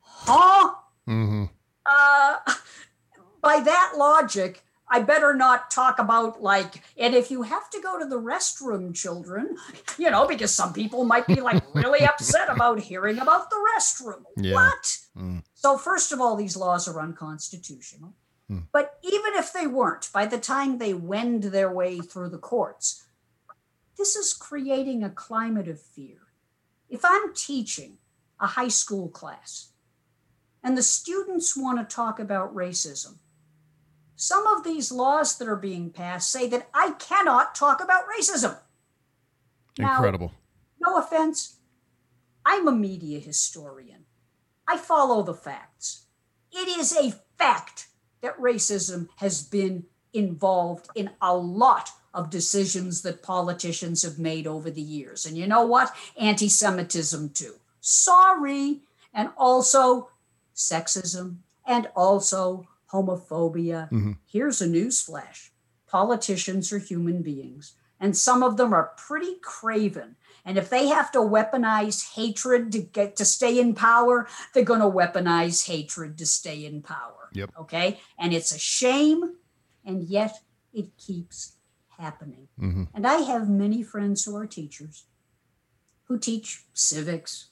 [0.00, 0.74] Huh?
[1.08, 1.50] Mhm.
[1.86, 2.36] uh,
[3.42, 7.98] by that logic, I better not talk about like, and if you have to go
[7.98, 9.56] to the restroom, children,
[9.98, 14.22] you know, because some people might be like really upset about hearing about the restroom.
[14.36, 14.54] Yeah.
[14.54, 14.98] What?
[15.16, 15.42] Mm.
[15.54, 18.14] So, first of all, these laws are unconstitutional.
[18.48, 18.60] Hmm.
[18.72, 23.04] But even if they weren't, by the time they wend their way through the courts,
[23.96, 26.18] this is creating a climate of fear.
[26.88, 27.98] If I'm teaching
[28.40, 29.70] a high school class
[30.62, 33.18] and the students want to talk about racism,
[34.16, 38.58] some of these laws that are being passed say that I cannot talk about racism.
[39.78, 40.32] Now, Incredible.
[40.80, 41.56] no offense,
[42.44, 44.04] I'm a media historian.
[44.68, 46.06] I follow the facts.
[46.52, 47.88] It is a fact
[48.24, 54.70] that racism has been involved in a lot of decisions that politicians have made over
[54.70, 55.26] the years.
[55.26, 55.94] And you know what?
[56.16, 57.56] Anti Semitism, too.
[57.82, 58.80] Sorry.
[59.12, 60.08] And also
[60.56, 63.90] sexism and also homophobia.
[63.90, 64.16] Mhm.
[64.24, 65.50] Here's a newsflash
[65.86, 70.16] politicians are human beings, and some of them are pretty craven.
[70.44, 74.80] And if they have to weaponize hatred to get to stay in power, they're going
[74.80, 77.30] to weaponize hatred to stay in power.
[77.32, 77.50] Yep.
[77.60, 78.00] Okay.
[78.18, 79.36] And it's a shame,
[79.84, 80.42] and yet
[80.72, 81.56] it keeps
[81.98, 82.48] happening.
[82.60, 82.88] Mhm.
[82.92, 85.04] And I have many friends who are teachers
[86.04, 87.46] who teach civics,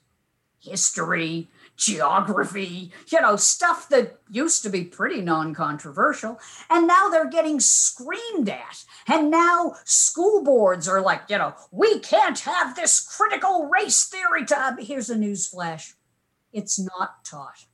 [0.60, 1.48] history,
[1.84, 6.38] geography, you know, stuff that used to be pretty non controversial.
[6.70, 8.84] And now they're getting screamed at.
[9.08, 14.44] And now school boards are like, you know, we can't have this critical race theory.
[14.46, 14.76] To-.
[14.80, 15.94] Here's a news flash
[16.52, 17.64] it's not taught,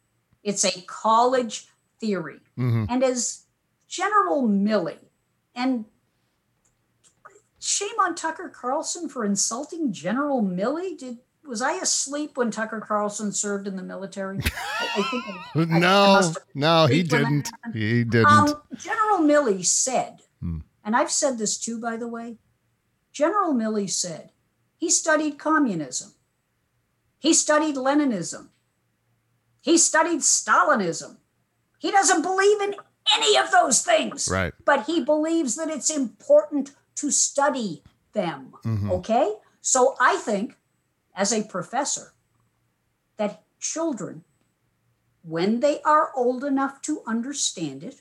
[0.42, 1.68] it's a college
[2.00, 2.40] theory.
[2.56, 2.86] Mhm.
[2.88, 3.44] And as
[3.88, 4.98] General Milley,
[5.54, 5.86] and
[7.58, 10.96] shame on Tucker Carlson for insulting General Milley.
[10.96, 11.18] Did
[11.48, 14.38] was I asleep when Tucker Carlson served in the military?
[14.44, 17.28] I, I think I- No, no, he sleep when that
[17.72, 17.74] didn't.
[17.74, 18.26] He didn't.
[18.26, 20.58] Um, General Milley said, Hmm.
[20.84, 22.36] and I've said this too, by the way.
[23.12, 24.30] General Milley said
[24.76, 26.12] he studied communism,
[27.18, 28.48] he studied Leninism,
[29.60, 31.16] he studied Stalinism.
[31.78, 32.74] He doesn't believe in
[33.16, 34.52] any of those things, Right.
[34.64, 37.82] but he believes that it's important to study
[38.12, 38.52] them.
[38.64, 38.90] Mhm.
[38.90, 39.34] Okay?
[39.60, 40.56] So I think,
[41.18, 42.14] as a professor,
[43.18, 44.22] that children,
[45.22, 48.00] when they are old enough to understand it,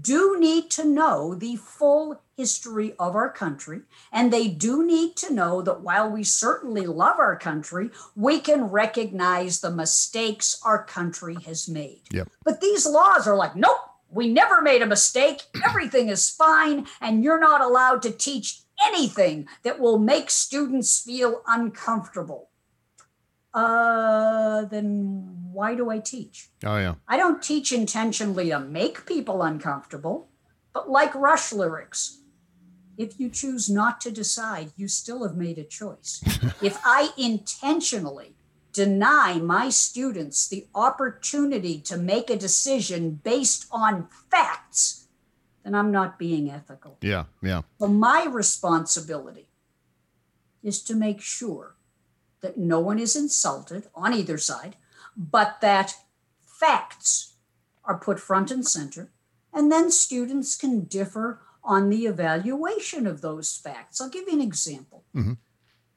[0.00, 3.82] do need to know the full history of our country.
[4.10, 8.64] And they do need to know that while we certainly love our country, we can
[8.64, 12.02] recognize the mistakes our country has made.
[12.10, 12.30] Yep.
[12.44, 13.78] But these laws are like, nope,
[14.10, 15.42] we never made a mistake.
[15.64, 16.88] Everything is fine.
[17.00, 22.50] And you're not allowed to teach anything that will make students feel uncomfortable.
[23.56, 26.50] Uh, then why do I teach?
[26.62, 26.96] Oh yeah.
[27.08, 30.28] I don't teach intentionally to make people uncomfortable,
[30.74, 32.18] but like Rush lyrics,
[32.98, 36.22] if you choose not to decide, you still have made a choice.
[36.62, 38.34] if I intentionally
[38.74, 45.08] deny my students the opportunity to make a decision based on facts,
[45.64, 46.98] then I'm not being ethical.
[47.00, 47.24] Yeah.
[47.42, 47.62] Yeah.
[47.80, 49.48] So my responsibility
[50.62, 51.75] is to make sure
[52.40, 54.76] that no one is insulted on either side,
[55.16, 55.94] but that
[56.44, 57.34] facts
[57.84, 59.12] are put front and center,
[59.52, 64.00] and then students can differ on the evaluation of those facts.
[64.00, 65.04] I'll give you an example.
[65.14, 65.38] Mhm.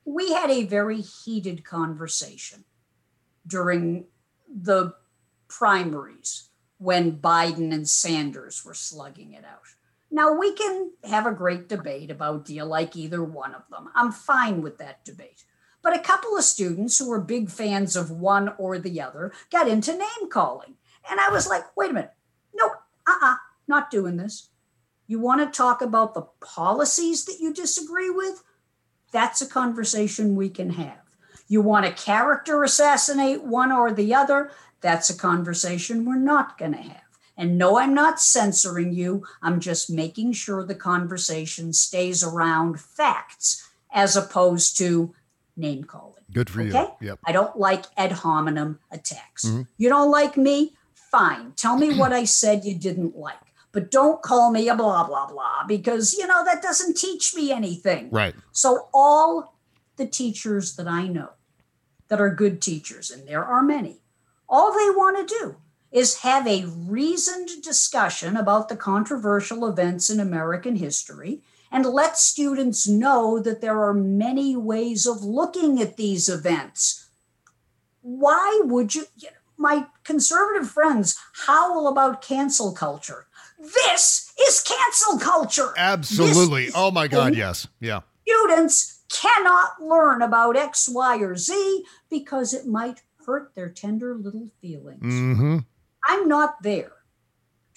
[0.05, 2.65] We had a very heated conversation
[3.45, 4.07] during
[4.47, 4.95] the
[5.47, 9.75] primaries when Biden and Sanders were slugging it out.
[10.11, 13.89] Now, we can have a great debate about do you like either one of them.
[13.93, 15.45] I'm fine with that debate.
[15.81, 19.67] But a couple of students who were big fans of one or the other got
[19.67, 20.75] into name calling.
[21.09, 22.13] And I was like, wait a minute.
[22.53, 22.73] Nope,
[23.07, 23.35] uh uh
[23.67, 24.49] not doing this.
[25.07, 28.43] You want to talk about the policies that you disagree with?
[29.11, 31.01] That's a conversation we can have.
[31.47, 34.51] You want to character assassinate one or the other?
[34.81, 37.01] That's a conversation we're not going to have.
[37.35, 39.25] And no, I'm not censoring you.
[39.41, 45.15] I'm just making sure the conversation stays around facts as opposed to
[45.59, 46.23] name calling.
[46.31, 46.69] Good for you.
[46.69, 46.87] Okay?
[47.01, 47.19] Yep.
[47.25, 49.45] I don't like ad hominem attacks.
[49.45, 49.63] Mm-hmm.
[49.77, 50.73] You don't like me?
[50.93, 51.53] Fine.
[51.55, 53.35] Tell me what I said you didn't like.
[53.71, 57.51] But don't call me a blah, blah, blah, because, you know, that doesn't teach me
[57.51, 58.09] anything.
[58.09, 58.33] Right.
[58.51, 59.55] So, all
[59.97, 61.31] the teachers that I know
[62.07, 64.01] that are good teachers, and there are many,
[64.47, 65.57] all they want to do
[65.91, 71.41] is have a reasoned discussion about the controversial events in American history
[71.71, 77.09] and let students know that there are many ways of looking at these events.
[78.01, 79.05] Why would you?
[79.17, 83.27] you know, my conservative friends howl about cancel culture.
[83.59, 85.73] This is cancel culture.
[85.77, 86.65] Absolutely.
[86.65, 87.35] This Oh my God.
[87.35, 87.67] Yes.
[87.79, 88.01] Yeah.
[88.21, 94.49] students cannot learn about X, Y, or Z because it might hurt their tender little
[94.61, 95.03] feelings.
[95.03, 95.57] Mm-hmm.
[96.07, 96.93] I'm not there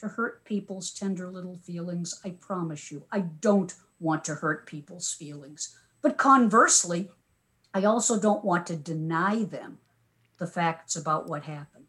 [0.02, 2.20] to hurt people's tender little feelings.
[2.24, 5.76] I promise you, I don't want to hurt people's feelings.
[6.02, 7.08] But conversely,
[7.72, 9.78] I also don't want to deny them
[10.38, 11.86] the facts about what happened.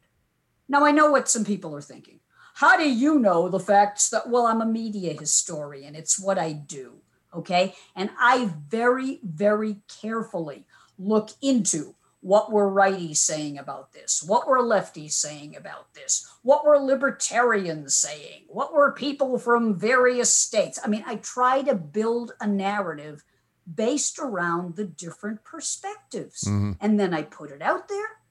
[0.69, 2.19] Now, I know what some people are thinking.
[2.53, 6.53] How do you know the facts that, well, I'm a media historian, it's what I
[6.53, 6.99] do.
[7.33, 7.73] Okay.
[7.95, 10.67] And I very, very carefully
[10.99, 14.23] look into what were righties saying about this?
[14.25, 16.25] What were lefties saying about this?
[16.41, 18.45] What were libertarians saying?
[18.47, 20.79] What were people from various states?
[20.81, 23.25] I mean, I try to build a narrative
[23.71, 26.45] based around the different perspectives.
[26.45, 26.71] Mm-hmm.
[26.79, 28.21] And then I put it out there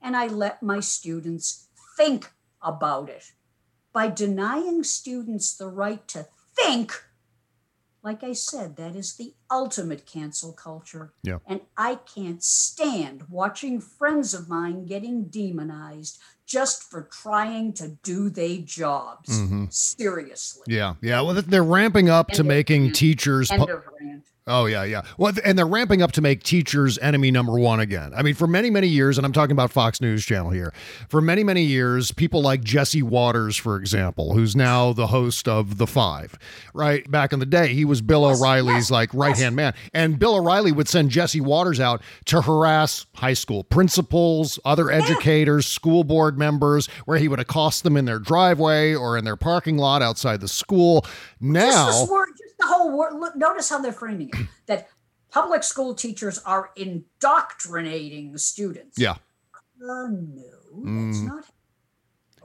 [0.00, 2.32] and I let my students think
[2.62, 3.32] about it.
[3.92, 7.04] By denying students the right to think,
[8.06, 11.12] like I said, that is the ultimate cancel culture.
[11.24, 11.38] Yeah.
[11.44, 18.30] And I can't stand watching friends of mine getting demonized just for trying to do
[18.30, 19.28] their jobs.
[19.28, 19.64] Mm-hmm.
[19.70, 20.62] Seriously.
[20.68, 20.94] Yeah.
[21.02, 21.20] Yeah.
[21.22, 22.94] Well, they're ramping up to End of making rant.
[22.94, 23.48] teachers.
[23.50, 23.66] Pu-.
[24.48, 25.02] Oh yeah, yeah.
[25.18, 28.12] Well, and they're ramping up to make teachers enemy number one again.
[28.14, 30.72] I mean, for many, many years, and I'm talking about Fox News Channel here.
[31.08, 35.78] For many, many years, people like Jesse Watters, for example, who's now the host of
[35.78, 36.38] The Five,
[36.72, 37.10] right?
[37.10, 40.70] Back in the day, he was Bill O'Reilly's like right hand man, and Bill O'Reilly
[40.70, 46.86] would send Jesse Watters out to harass high school principals, other educators, school board members,
[47.04, 50.46] where he would accost them in their driveway or in their parking lot outside the
[50.46, 51.04] school.
[51.40, 52.06] Now,
[52.58, 53.14] Just this word, just the whole word.
[53.20, 54.46] Look, notice how they're framing it.
[54.66, 54.88] That
[55.30, 58.98] public school teachers are indoctrinating the students.
[58.98, 59.16] yeah,
[59.80, 60.42] Uh, no,
[61.08, 61.44] that's not.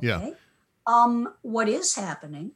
[0.01, 0.29] yeah.
[0.85, 2.51] Um, what is happening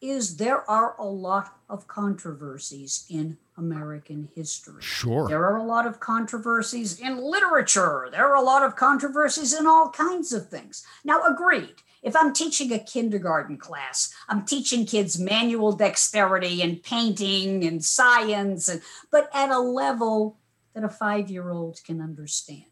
[0.00, 4.80] is there are a lot of controversies in American history.
[4.82, 5.26] Sure.
[5.28, 8.08] There are a lot of controversies in literature.
[8.10, 10.84] There are a lot of controversies in all kinds of things.
[11.04, 11.82] Now, agreed.
[12.02, 18.68] If I'm teaching a kindergarten class, I'm teaching kids manual dexterity and painting and science,
[18.68, 18.80] and,
[19.10, 20.38] but at a level
[20.74, 22.64] that a five year old can understand.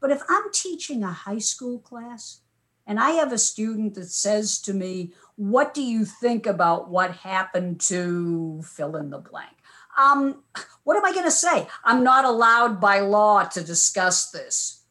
[0.00, 2.40] But if I'm teaching a high school class
[2.86, 7.10] and I have a student that says to me, What do you think about what
[7.12, 9.56] happened to fill in the blank?
[9.98, 10.44] Um,
[10.84, 11.66] what am I going to say?
[11.82, 14.84] I'm not allowed by law to discuss this.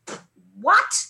[0.59, 1.07] What?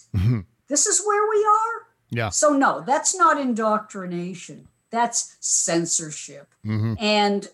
[0.68, 1.85] This is where we are?
[2.16, 2.30] Yeah.
[2.30, 4.68] So, no, that's not indoctrination.
[4.90, 6.54] That's censorship.
[6.64, 7.50] And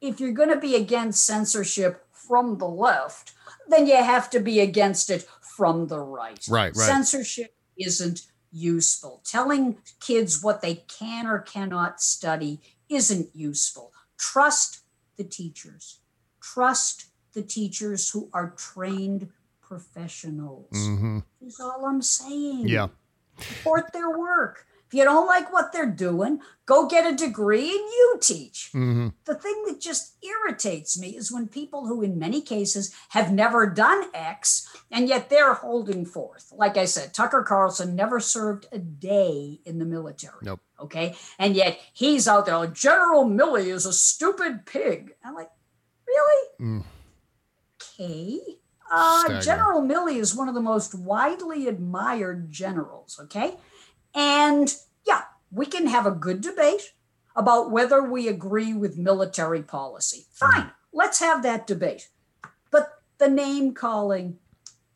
[0.00, 3.32] if you're going to be against censorship from the left,
[3.68, 6.46] then you have to be against it from the right.
[6.48, 6.86] Right, right.
[6.86, 9.22] Censorship isn't useful.
[9.24, 13.92] Telling kids what they can or cannot study isn't useful.
[14.16, 14.80] Trust
[15.16, 15.98] the teachers.
[16.40, 19.30] Trust the teachers who are trained
[19.60, 20.70] professionals.
[20.72, 21.18] Mm-hmm.
[21.44, 22.68] Is all I'm saying.
[22.68, 22.88] Yeah.
[23.38, 24.66] Support their work.
[24.86, 28.70] If you don't like what they're doing, go get a degree and you teach.
[28.72, 29.08] Mm-hmm.
[29.24, 33.66] The thing that just irritates me is when people who, in many cases, have never
[33.68, 36.52] done X and yet they're holding forth.
[36.54, 40.38] Like I said, Tucker Carlson never served a day in the military.
[40.42, 40.60] Nope.
[40.78, 41.16] Okay.
[41.36, 45.14] And yet he's out there, like, General Milley is a stupid pig.
[45.24, 45.50] I'm like,
[46.06, 46.48] really?
[46.60, 46.84] Mm.
[47.82, 48.38] Okay.
[48.90, 53.18] Uh, General Milley is one of the most widely admired generals.
[53.24, 53.56] Okay.
[54.14, 54.74] And
[55.06, 56.92] yeah, we can have a good debate
[57.34, 60.26] about whether we agree with military policy.
[60.32, 62.08] Fine, let's have that debate.
[62.70, 64.38] But the name calling,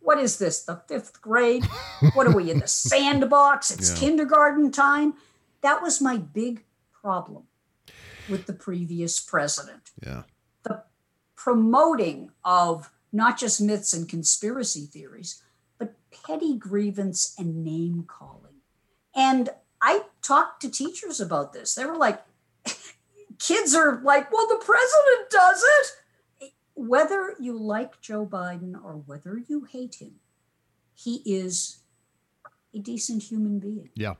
[0.01, 1.65] what is this, the fifth grade?
[2.15, 3.71] What are we in the sandbox?
[3.71, 3.99] It's Yeah.
[3.99, 5.15] kindergarten time.
[5.61, 6.65] That was my big
[7.03, 7.45] problem
[8.29, 10.23] with the previous president Yeah.
[10.63, 10.85] the
[11.37, 15.43] promoting of not just myths and conspiracy theories,
[15.79, 18.61] but petty grievance and name calling.
[19.15, 19.51] And
[19.81, 21.75] I talked to teachers about this.
[21.75, 22.23] They were like,
[23.39, 26.53] kids are like, well, the president does it.
[26.75, 30.15] Whether you like Joe Biden or whether you hate him,
[30.95, 31.81] he is
[32.75, 33.91] a decent human being.
[33.95, 34.15] Yeah.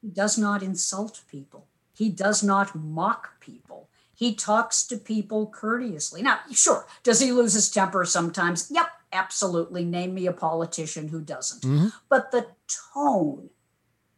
[0.00, 1.66] He does not insult people.
[1.92, 3.88] He does not mock people.
[4.18, 6.22] He talks to people courteously.
[6.22, 8.68] Now, sure, does he lose his temper sometimes?
[8.68, 9.84] Yep, absolutely.
[9.84, 11.62] Name me a politician who doesn't.
[11.62, 11.92] Mhm.
[12.08, 12.48] But the
[12.92, 13.50] tone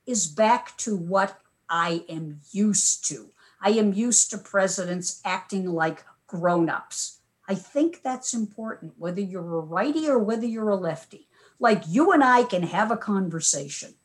[0.07, 1.38] is back to what
[1.68, 3.28] I am used to.
[3.61, 7.18] I am used to presidents acting like grown ups.
[7.46, 11.28] I think that's important, whether you're a righty or whether you're a lefty.
[11.59, 13.96] Like you and I can have a conversation.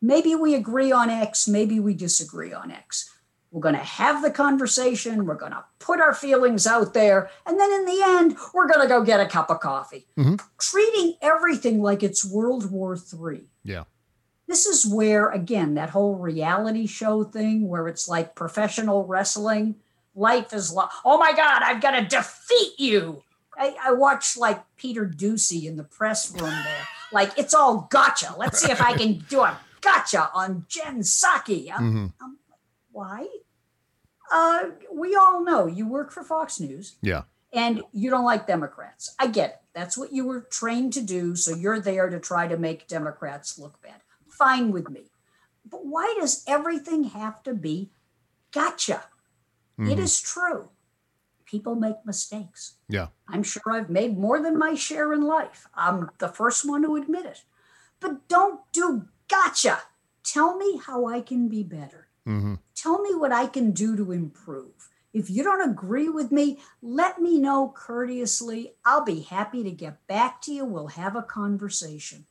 [0.00, 3.10] Maybe we agree on X, maybe we disagree on X.
[3.50, 7.58] We're going to have the conversation, we're going to put our feelings out there, and
[7.58, 10.06] then in the end, we're going to go get a cup of coffee.
[10.18, 10.38] Mhm.
[10.60, 13.48] Treating everything like it's World War III.
[13.64, 13.84] Yeah.
[14.46, 19.76] This is where, again, that whole reality show thing where it's like professional wrestling.
[20.14, 23.22] Life is like, oh my God, I've got to defeat you.
[23.56, 26.86] I, I watched like Peter Doocy in the press room there.
[27.12, 28.34] Like, it's all gotcha.
[28.38, 31.70] Let's see if I can do a gotcha on Jen Psaki.
[31.74, 32.12] I'm, Mhm.
[32.20, 32.36] I'm
[32.98, 33.28] why?
[34.30, 37.22] Uh, we all know you work for Fox News Yeah.
[37.52, 39.14] and you don't like Democrats.
[39.18, 39.56] I get it.
[39.72, 41.36] That's what you were trained to do.
[41.36, 44.02] So you're there to try to make Democrats look bad.
[44.28, 45.10] Fine with me.
[45.64, 47.90] But why does everything have to be
[48.50, 49.04] gotcha?
[49.78, 49.98] It Mhm.
[49.98, 50.70] is true.
[51.44, 52.74] People make mistakes.
[52.88, 53.08] Yeah.
[53.28, 55.68] I'm sure I've made more than my share in life.
[55.72, 57.44] I'm the first one to admit it.
[58.00, 59.82] But don't do gotcha.
[60.24, 62.07] Tell me how I can be better.
[62.28, 62.54] Mm-hmm.
[62.74, 64.90] Tell me what I can do to improve.
[65.14, 68.74] If you don't agree with me, let me know courteously.
[68.84, 70.64] I'll be happy to get back to you.
[70.64, 72.26] We'll have a conversation.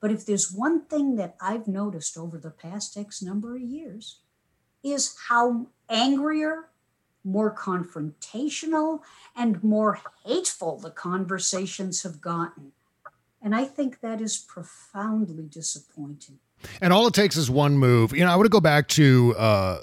[0.00, 4.18] But if there's one thing that I've noticed over the past X number of years,
[4.82, 6.68] is how angrier,
[7.24, 9.00] more confrontational,
[9.36, 12.72] and more hateful the conversations have gotten.
[13.40, 16.38] And I think that is profoundly disappointing.
[16.80, 18.12] And all it takes is one move.
[18.12, 19.78] You know, I want to go back to uh,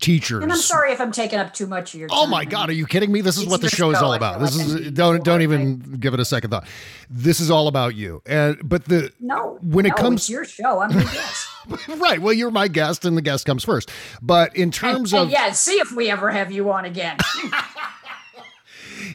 [0.00, 0.42] teachers.
[0.42, 2.18] And I'm sorry if I'm taking up too much of your time.
[2.20, 3.20] Oh my God, are you kidding me?
[3.20, 4.40] This is what the show is all about.
[4.40, 6.66] This is don't don't even give it a second thought.
[7.10, 8.22] This is all about you.
[8.26, 9.58] And but the No.
[9.62, 10.80] when it no, comes your show.
[10.80, 11.48] I'm your guest.
[11.88, 13.90] right, well, you're my guest, and the guest comes first.
[14.22, 17.16] But in terms and of yeah, see if we ever have you on again.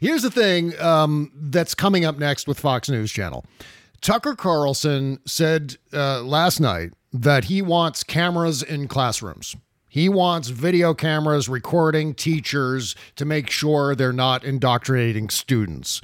[0.02, 3.46] Here's the thing um, that's coming up next with Fox News Channel.
[4.02, 9.56] Tucker Carlson said uh, last night that he wants cameras in classrooms.
[9.88, 16.00] He wants video cameras recording teachers to make sure they're not indoctrinating students.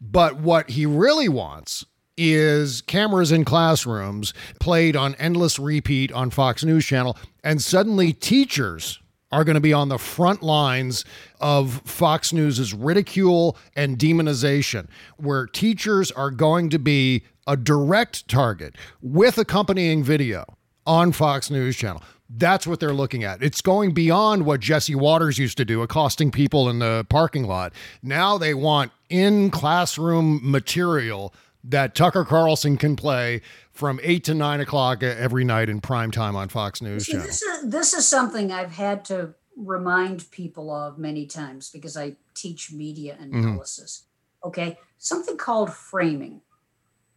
[0.00, 1.84] But what he really wants
[2.16, 9.00] is cameras in classrooms played on endless repeat on Fox News Channel, and suddenly teachers
[9.32, 11.04] are going to be on the front lines
[11.40, 14.88] of Fox News's ridicule and demonization,
[15.18, 20.44] where teachers are going to be a direct target with accompanying video
[20.86, 22.02] on Fox News Channel.
[22.28, 23.42] That's what they're looking at.
[23.42, 27.72] It's going beyond what Jesse Watters used to do, accosting people in the parking lot.
[28.02, 31.32] Now they want in classroom material
[31.62, 33.42] that Tucker Carlson can play
[33.72, 37.26] from eight to nine o'clock every night in prime time on Fox News See, Channel.
[37.26, 42.16] this is this is something I've had to remind people of many times because I
[42.34, 43.38] teach media Mm-hmm.
[43.38, 44.02] analysis.
[44.44, 46.40] Okay, something called framing.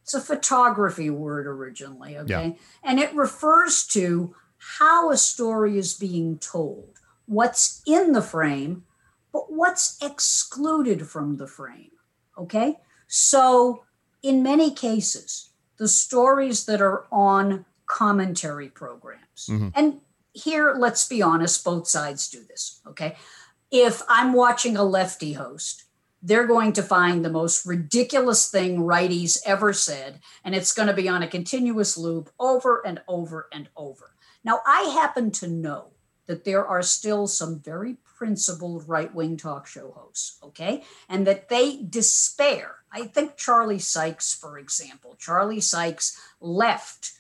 [0.10, 2.58] It's a photography word originally, okay?
[2.84, 6.98] And it refers to how a story is being told,
[7.28, 8.86] what's in the frame,
[9.32, 11.92] but what's excluded from the frame,
[12.36, 12.80] okay?
[13.08, 13.84] So,
[14.24, 19.70] in many cases, the stories that are on commentary programs, mm-hmm.
[19.76, 20.02] and
[20.34, 23.16] here, let's be honest, both sides do this, okay?
[23.70, 25.84] If I'm watching a lefty host,
[26.22, 30.94] they're going to find the most ridiculous thing righties ever said, and it's going to
[30.94, 34.12] be on a continuous loop over and over and over.
[34.44, 35.92] Now, I happen to know
[36.28, 40.84] that there are still some very principled right wing talk show hosts, okay?
[41.08, 42.76] And that they despair.
[42.92, 47.14] I think Charlie Sykes, for example, Charlie Sykes left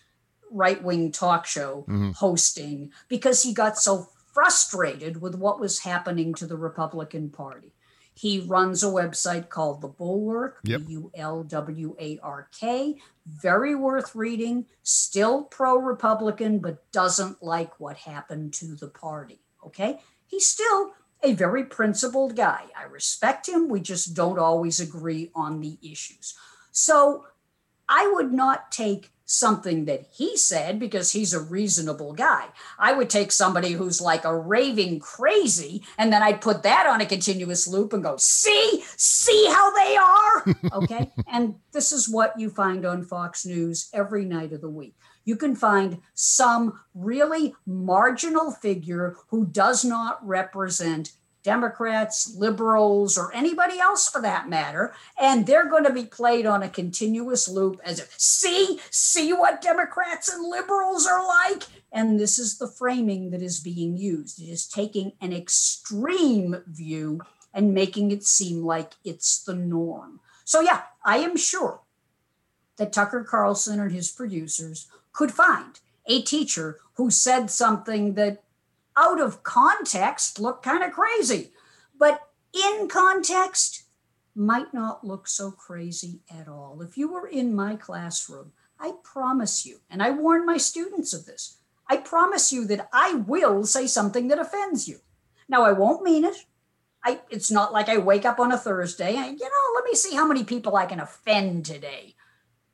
[0.52, 2.12] right wing talk show mm-hmm.
[2.12, 7.74] hosting because he got so frustrated with what was happening to the Republican Party.
[8.20, 10.82] He runs a website called The Bulwark, Yep.
[10.90, 12.98] U L W A R K.
[13.26, 19.40] Very worth reading, still pro Republican, but doesn't like what happened to the party.
[19.66, 20.02] Okay.
[20.28, 20.92] He's still
[21.24, 22.66] a very principled guy.
[22.78, 23.70] I respect him.
[23.70, 26.34] We just don't always agree on the issues.
[26.74, 27.26] So
[27.88, 32.48] I would not take something that he said because he's a reasonable guy.
[32.80, 37.00] I would take somebody who's like a raving crazy and then I'd put that on
[37.00, 40.46] a continuous loop and go, see, see how they are.
[40.80, 41.12] Okay.
[41.28, 44.96] and this is what you find on Fox News every night of the week.
[45.26, 51.12] You can find some really marginal figure who does not represent
[51.44, 54.94] Democrats, liberals, or anybody else for that matter.
[55.20, 59.62] And they're going to be played on a continuous loop as if, see, see what
[59.62, 61.64] Democrats and liberals are like.
[61.92, 64.42] And this is the framing that is being used.
[64.42, 67.22] It is taking an extreme view
[67.54, 70.20] and making it seem like it's the norm.
[70.46, 71.82] So, yeah, I am sure
[72.78, 78.44] that Tucker Carlson and his producers could find a teacher who said something that
[79.00, 81.52] out of context look kind of crazy,
[81.98, 83.84] but in context
[84.36, 86.82] might not look so crazy at all.
[86.82, 91.26] If you were in my classroom, I promise you, and I warn my students of
[91.26, 91.58] this,
[91.90, 95.00] I promise you that I will say something that offends you.
[95.48, 96.46] Now, I won't mean it.
[97.04, 99.96] I, it's not like I wake up on a Thursday and, you know, let me
[99.96, 102.16] see how many people I can offend today.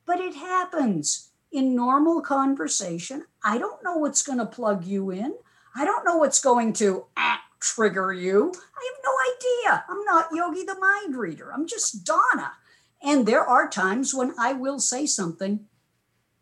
[0.04, 3.24] But it happens in normal conversation.
[3.42, 5.34] I don't know what's going to plug you in.
[5.76, 8.52] I don't know what's going to ah, trigger you.
[8.54, 9.84] I have no idea.
[9.88, 11.52] I'm not Yogi the mind reader.
[11.52, 12.52] I'm just Donna.
[13.02, 15.66] And there are times when I will say something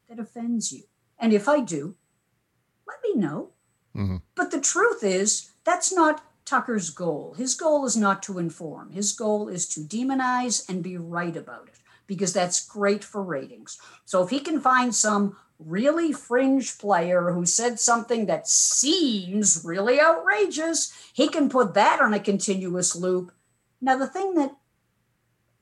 [0.08, 0.84] that offends you.
[1.18, 1.96] And if I do,
[2.86, 3.50] let me know.
[4.34, 7.34] But the truth is, that's not Tucker's goal.
[7.36, 11.68] His goal is not to inform, his goal is to demonize and be right about
[11.68, 13.78] it because that's great for ratings.
[14.04, 20.00] So if he can find some really fringe player who said something that seems really
[20.00, 23.32] outrageous, he can put that on a continuous loop.
[23.80, 24.56] Now, the thing that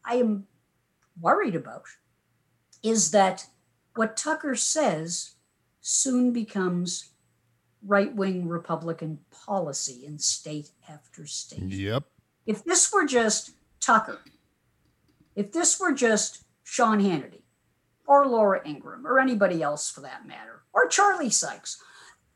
[0.04, 0.46] I am
[1.20, 1.84] worried about
[2.82, 3.46] is that
[3.94, 5.34] what Tucker says
[5.80, 7.10] soon becomes
[7.84, 11.62] right wing Republican policy in state after state.
[11.62, 12.04] Yep.
[12.46, 14.20] If this were just Tucker,
[15.34, 17.41] if this were just Sean Hannity
[18.06, 21.82] or Laura Ingraham or anybody else for that matter, or Charlie Sykes,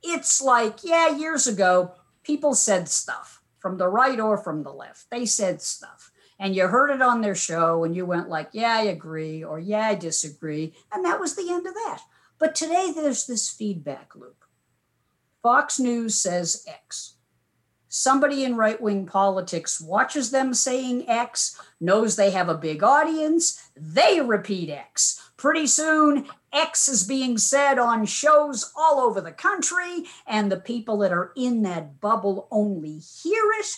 [0.03, 5.11] it's like, yeah, years ago, people said stuff from the right or from the left.
[5.11, 6.11] They said stuff.
[6.39, 9.59] And you heard it on their show and you went like, yeah, I agree, or
[9.59, 10.75] yeah, I disagree.
[10.93, 12.01] And that was the end of that.
[12.39, 14.45] But today there's this feedback loop.
[15.43, 17.15] Fox News says X.
[17.89, 23.71] Somebody in right wing politics watches them saying X, knows they have a big audience,
[23.75, 25.26] they repeat X.
[25.47, 30.99] Pretty soon, X is being said on shows all over the country, and the people
[30.99, 33.77] that are in that bubble only hear it.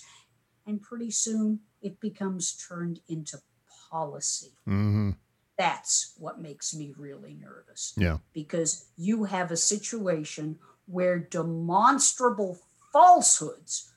[0.67, 3.43] And pretty soon, it becomes turned into
[3.91, 4.53] policy.
[4.65, 5.11] hmm
[5.59, 8.21] That's what makes me really nervous Yeah.
[8.33, 12.61] because you have a situation where demonstrable
[12.95, 13.93] falsehoods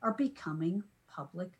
[0.00, 1.54] are becoming public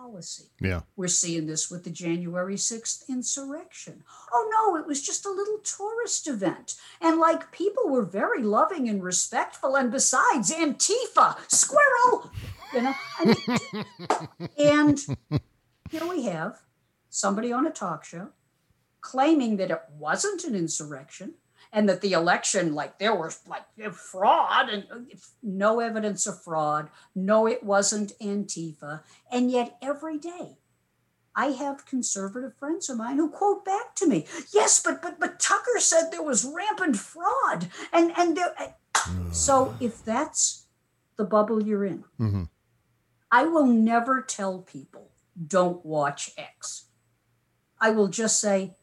[0.00, 0.44] policy.
[0.60, 0.82] Yeah.
[0.96, 4.04] We're seeing this with the January 6th insurrection.
[4.32, 6.76] Oh no, it was just a little tourist event.
[7.00, 9.76] And like people were very loving and respectful.
[9.76, 12.30] And besides, Antifa, squirrel,
[12.72, 12.94] you know.
[13.18, 15.00] I mean, and
[15.90, 16.60] here we have
[17.10, 18.28] somebody on a talk show
[19.00, 21.34] claiming that it wasn't an insurrection
[21.72, 24.98] and that the election, like there was like fraud and uh,
[25.42, 26.90] no evidence of fraud.
[27.14, 29.02] No, it wasn't Antifa.
[29.30, 30.58] And yet every day
[31.34, 35.38] I have conservative friends of mine who quote back to me, "Yes, but but but
[35.38, 38.54] Tucker said there was rampant fraud." And and there,
[39.30, 40.66] so if that's
[41.16, 42.44] the bubble you're in, Mm-hmm.
[43.30, 45.10] I will never tell people
[45.46, 46.86] don't watch X.
[47.80, 48.74] I will just say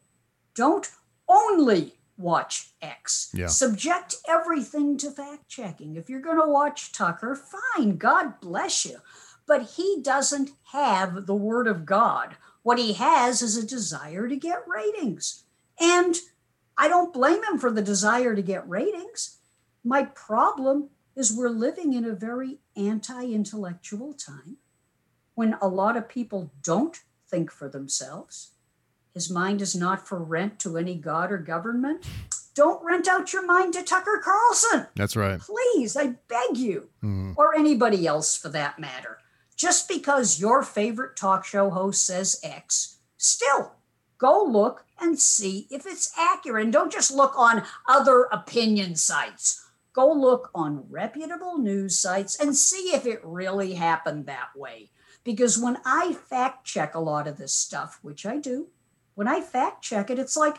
[0.54, 0.88] don't
[1.28, 3.30] only watch X.
[3.34, 3.46] Yeah.
[3.46, 5.96] Subject everything to fact checking.
[5.96, 8.98] If you're going to watch Tucker, fine, God bless you.
[9.46, 12.36] But he doesn't have the word of God.
[12.62, 15.44] What he has is a desire to get ratings.
[15.80, 16.16] And
[16.76, 19.38] I don't blame him for the desire to get ratings.
[19.84, 24.56] My problem is we're living in a very anti intellectual time
[25.34, 28.52] when a lot of people don't think for themselves.
[29.16, 32.04] His mind is not for rent to any god or government.
[32.54, 34.88] Don't rent out your mind to Tucker Carlson.
[34.94, 35.40] That's right.
[35.40, 37.32] Please, I beg you, Mhm.
[37.38, 39.16] or anybody else for that matter.
[39.56, 43.72] Just because your favorite talk show host says X, still
[44.18, 46.64] go look and see if it's accurate.
[46.64, 49.62] And don't just look on other opinion sites.
[49.94, 54.90] Go look on reputable news sites and see if it really happened that way.
[55.24, 58.68] Because when I fact check a lot of this stuff, which I do,
[59.16, 60.58] when I fact check it, it's like,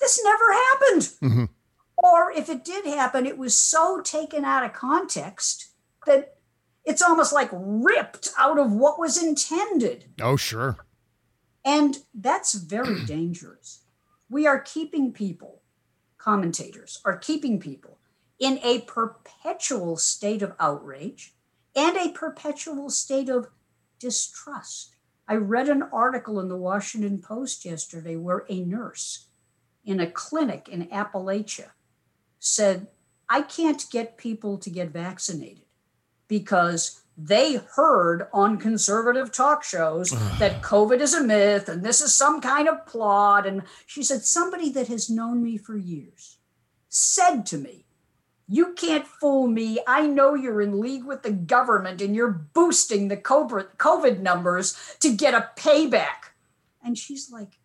[0.00, 1.02] this never happened.
[1.20, 1.48] Mhm.
[1.96, 5.66] Or if it did happen, it was so taken out of context
[6.06, 6.38] that
[6.84, 10.14] it's almost like ripped out of what was intended.
[10.20, 10.76] Oh, sure.
[11.64, 13.80] And that's very dangerous.
[14.30, 15.62] We are keeping people,
[16.16, 17.98] commentators are keeping people
[18.38, 21.34] in a perpetual state of outrage
[21.76, 23.48] and a perpetual state of
[23.98, 24.96] distrust.
[25.30, 29.26] I read an article in the Washington Post yesterday where a nurse
[29.84, 31.70] in a clinic in Appalachia
[32.40, 32.88] said,
[33.28, 35.62] I can't get people to get vaccinated
[36.26, 42.12] because they heard on conservative talk shows that COVID is a myth and this is
[42.12, 43.46] some kind of plot.
[43.46, 46.38] And she said, somebody that has known me for years
[46.88, 47.84] said to me,
[48.52, 49.78] You can't fool me.
[49.86, 55.14] I know you're in league with the government and you're boosting the COVID numbers to
[55.14, 56.32] get a payback.
[56.82, 57.60] And she's like,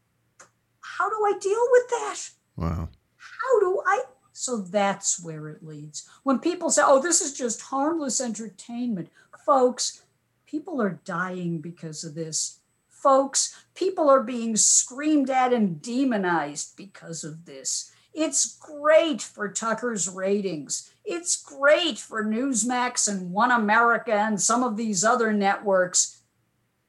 [0.82, 2.30] How do I deal with that?
[2.56, 2.90] Wow.
[3.18, 4.04] How do I?
[4.32, 6.08] So that's where it leads.
[6.22, 9.10] When people say, oh, this is just harmless entertainment,
[9.44, 10.04] folks,
[10.46, 12.60] people are dying because of this.
[12.88, 17.92] Folks, people are being screamed at and demonized because of this.
[18.16, 20.90] It's great for Tucker's ratings.
[21.04, 26.22] It's great for Newsmax and One America and some of these other networks,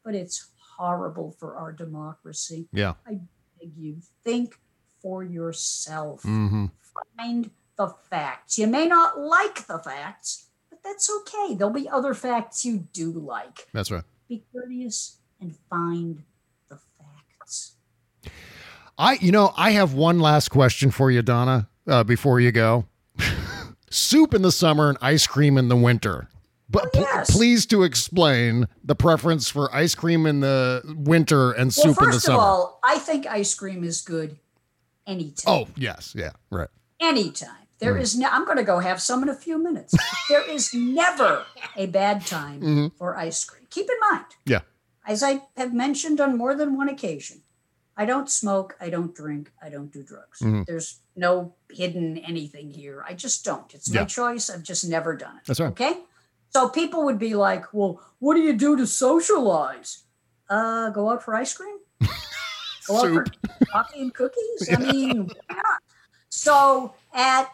[0.05, 2.69] but it's horrible for our democracy.
[2.73, 2.95] Yeah.
[3.07, 3.19] I
[3.59, 4.59] beg you, think
[5.03, 6.23] for yourself.
[6.23, 6.67] Mm-hmm.
[7.19, 8.57] Find the facts.
[8.57, 11.55] You may not like the facts, but that's okay.
[11.55, 13.69] There'll be other facts you do like.
[13.73, 14.05] That's right.
[14.29, 16.23] Be courteous and find
[16.69, 17.76] the facts.
[18.99, 22.87] I, you know, I have one last question for you, Donna, uh, before you go.
[23.91, 26.29] Soup in the summer and ice cream in the winter.
[26.69, 27.31] But pl- yes.
[27.37, 32.11] please to explain the preference for ice cream in the winter and Well, soup in
[32.11, 32.21] the summer.
[32.21, 34.39] first of all, I think ice cream is good
[35.07, 35.53] anytime.
[35.55, 36.13] oh, yes.
[36.17, 36.33] Yeah.
[36.51, 36.69] Right.
[37.01, 37.51] anytime.
[37.79, 39.95] There is no, I'm going to go have some in a few minutes.
[40.31, 41.45] there is never
[41.77, 43.67] a bad time for ice cream.
[43.71, 44.61] Keep in mind, Yeah.
[45.07, 47.43] as I have mentioned on more than one occasion,
[47.97, 50.41] I don't smoke, I don't drink, I don't do drugs.
[50.41, 50.67] Mhm.
[50.67, 53.03] There's no hidden anything here.
[53.09, 53.73] I just don't.
[53.75, 54.51] It's my choice.
[54.51, 55.45] I've just never done it.
[55.47, 55.71] That's right.
[55.73, 56.01] Okay?
[56.51, 60.05] So people would be like, well, what do you do to socialize?
[60.49, 61.79] Uh, go out for ice cream?
[62.87, 63.25] Go out for
[63.67, 64.69] coffee and cookies?
[64.73, 65.81] I mean, not?
[66.29, 67.51] So at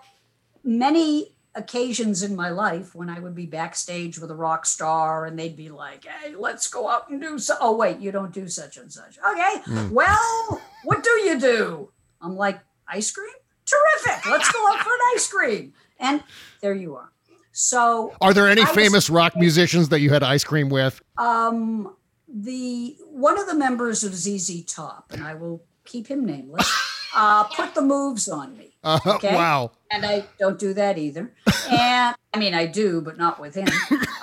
[0.63, 5.39] many occasions in my life when I would be backstage with a rock star and
[5.39, 7.55] they'd be like, hey, let's go out and do so.
[7.61, 9.19] Oh, wait, you don't do such and such.
[9.19, 9.89] Okay.
[9.91, 11.91] Well, what do you do?
[12.21, 13.29] I'm like, ice cream?
[13.67, 14.27] Terrific.
[14.31, 15.73] Let's go out for an ice cream.
[16.01, 16.23] And
[16.61, 17.11] there you are.
[17.53, 21.01] So Are there any was- famous rock musicians that you had ice cream with?
[21.19, 21.95] um
[22.35, 26.67] the one of the members of ZZ Top, and I will keep him nameless,
[27.15, 28.71] uh, put the moves on me.
[28.85, 29.73] Uh, Wow.
[29.93, 31.33] And I don't do that either.
[31.71, 33.69] And I mean, I do, but not with him.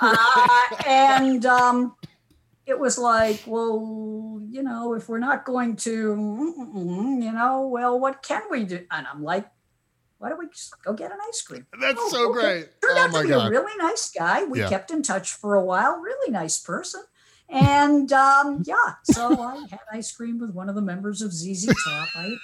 [0.00, 0.16] Uh,
[0.86, 1.94] and um,
[2.66, 5.90] it was like, well, you know, if we're not going to,
[7.20, 8.84] you know, well, what can we do?
[8.90, 9.46] And I'm like,
[10.18, 11.66] why don't we just go get an ice cream?
[11.80, 12.40] That's Oh, so okay.
[12.40, 12.80] great.
[12.82, 14.44] Turned Oh out my to be a really nice guy.
[14.44, 14.68] We Yeah.
[14.68, 15.98] kept in touch for a while.
[15.98, 17.02] Really nice person.
[17.48, 21.66] And um, yeah, so I had ice cream with one of the members of ZZ
[21.66, 22.08] Top.
[22.14, 22.36] I,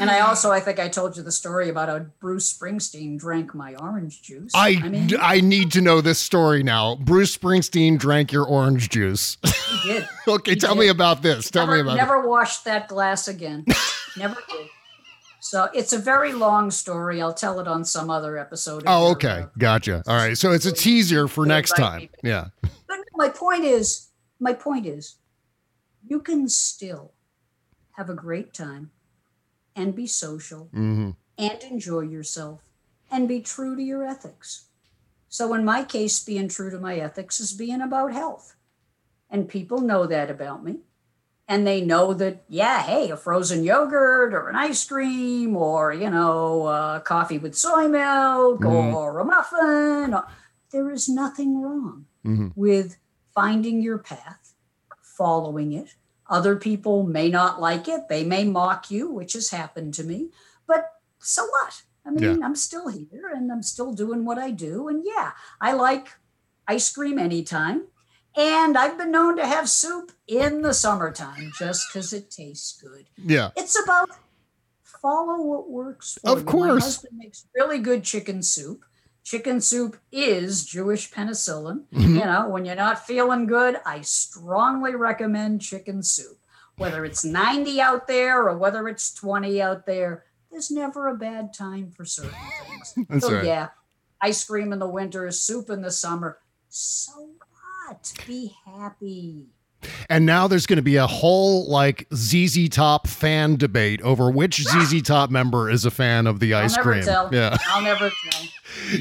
[0.00, 3.54] And I also, I think I told you the story about how Bruce Springsteen drank
[3.54, 4.52] my orange juice.
[4.54, 6.96] I, I, mean, need to know this story now.
[6.96, 9.38] Bruce Springsteen drank your orange juice.
[9.44, 10.08] he did.
[10.28, 10.80] okay, He tell did.
[10.80, 11.50] me about this.
[11.50, 13.64] Tell never, me about Never washed that glass again.
[14.16, 14.68] never did.
[15.40, 17.22] So it's a very long story.
[17.22, 18.82] I'll tell it on some other episode.
[18.86, 19.42] Oh, okay.
[19.42, 20.02] uh, Gotcha.
[20.06, 20.36] All right.
[20.36, 22.08] So it's a teaser for next time.
[22.22, 22.46] Yeah.
[22.88, 24.08] But my point is,
[24.38, 25.16] my point is,
[26.06, 27.12] you can still
[27.92, 28.90] have a great time
[29.76, 32.62] and be social hmm and enjoy yourself
[33.10, 34.68] and be true to your ethics.
[35.28, 38.56] So, in my case, being true to my ethics is being about health.
[39.28, 40.78] And people know that about me.
[41.46, 46.08] And they know that, yeah, hey, a frozen yogurt or an ice cream or, you
[46.10, 48.94] know, uh, coffee with soy milk Mhm.
[48.94, 50.14] or a muffin.
[50.14, 50.26] Or,
[50.72, 52.52] there is nothing wrong Mhm.
[52.56, 52.96] with
[53.34, 54.54] finding your path,
[55.02, 55.96] following it.
[56.28, 58.08] Other people may not like it.
[58.08, 60.30] They may mock you, which has happened to me.
[60.66, 60.86] But
[61.18, 61.82] so what?
[62.04, 64.86] I mean, I'm still here and I'm still doing what I do.
[64.88, 66.08] And yeah, I like
[66.68, 67.86] ice cream anytime.
[68.36, 73.06] And I've been known to have soup in the summertime just because it tastes good.
[73.16, 73.50] Yeah.
[73.56, 74.10] It's about
[74.82, 76.44] follow what works for Of you.
[76.44, 76.80] course.
[76.80, 78.84] My husband makes really good chicken soup.
[79.26, 81.86] Chicken soup is Jewish penicillin.
[81.92, 82.14] Mm-hmm.
[82.14, 86.38] You know, when you're not feeling good, I strongly recommend chicken soup.
[86.76, 91.52] Whether it's 90 out there or whether it's 20 out there, there's never a bad
[91.52, 92.30] time for certain
[92.68, 92.94] things.
[93.08, 93.44] That's so right.
[93.44, 93.68] yeah,
[94.20, 96.38] ice cream in the winter, soup in the summer.
[96.68, 97.30] So
[97.88, 98.12] what?
[98.28, 99.46] Be happy.
[100.08, 104.62] And now there's going to be a whole like ZZ Top fan debate over which
[104.62, 107.04] ZZ Top member is a fan of the I'll ice never cream.
[107.04, 107.28] tell.
[107.32, 107.56] Yeah.
[107.68, 108.42] I'll never tell.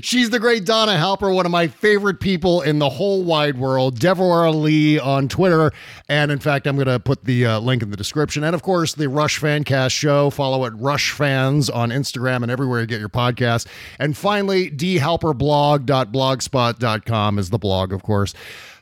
[0.02, 4.00] She's the great Donna Halper, one of my favorite people in the whole wide world.
[4.00, 5.72] Devorah Leah on Twitter.
[6.08, 8.44] And in fact, I'm going to put the uh, link in the description.
[8.46, 10.30] And of course, the Rush Fancast show.
[10.30, 13.68] Follow at Rush Fans on Instagram and everywhere you get your podcast.
[14.00, 18.34] And finally, dhalperblog.blogspot.com is the blog, of course.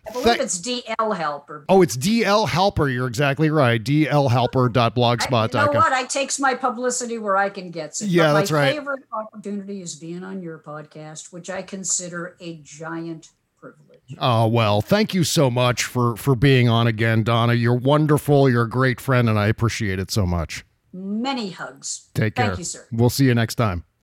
[0.07, 1.65] I believe it's DL Halper.
[1.69, 2.93] Oh, it's DL Halper.
[2.93, 3.81] You're exactly right.
[5.55, 5.93] I, you know what?
[5.93, 8.07] I takes my publicity where I can get it.
[8.07, 8.75] Yeah, But that's my right.
[8.75, 14.01] favorite opportunity is being on your podcast, which I consider a giant privilege.
[14.19, 17.53] Oh well, thank you so much for for being on again, Donna.
[17.53, 18.49] You're wonderful.
[18.49, 20.65] You're a great friend, and I appreciate it so much.
[20.91, 22.09] Many hugs.
[22.13, 22.47] Take care.
[22.47, 22.85] Thank you, sir.
[22.91, 23.85] We'll see you next time.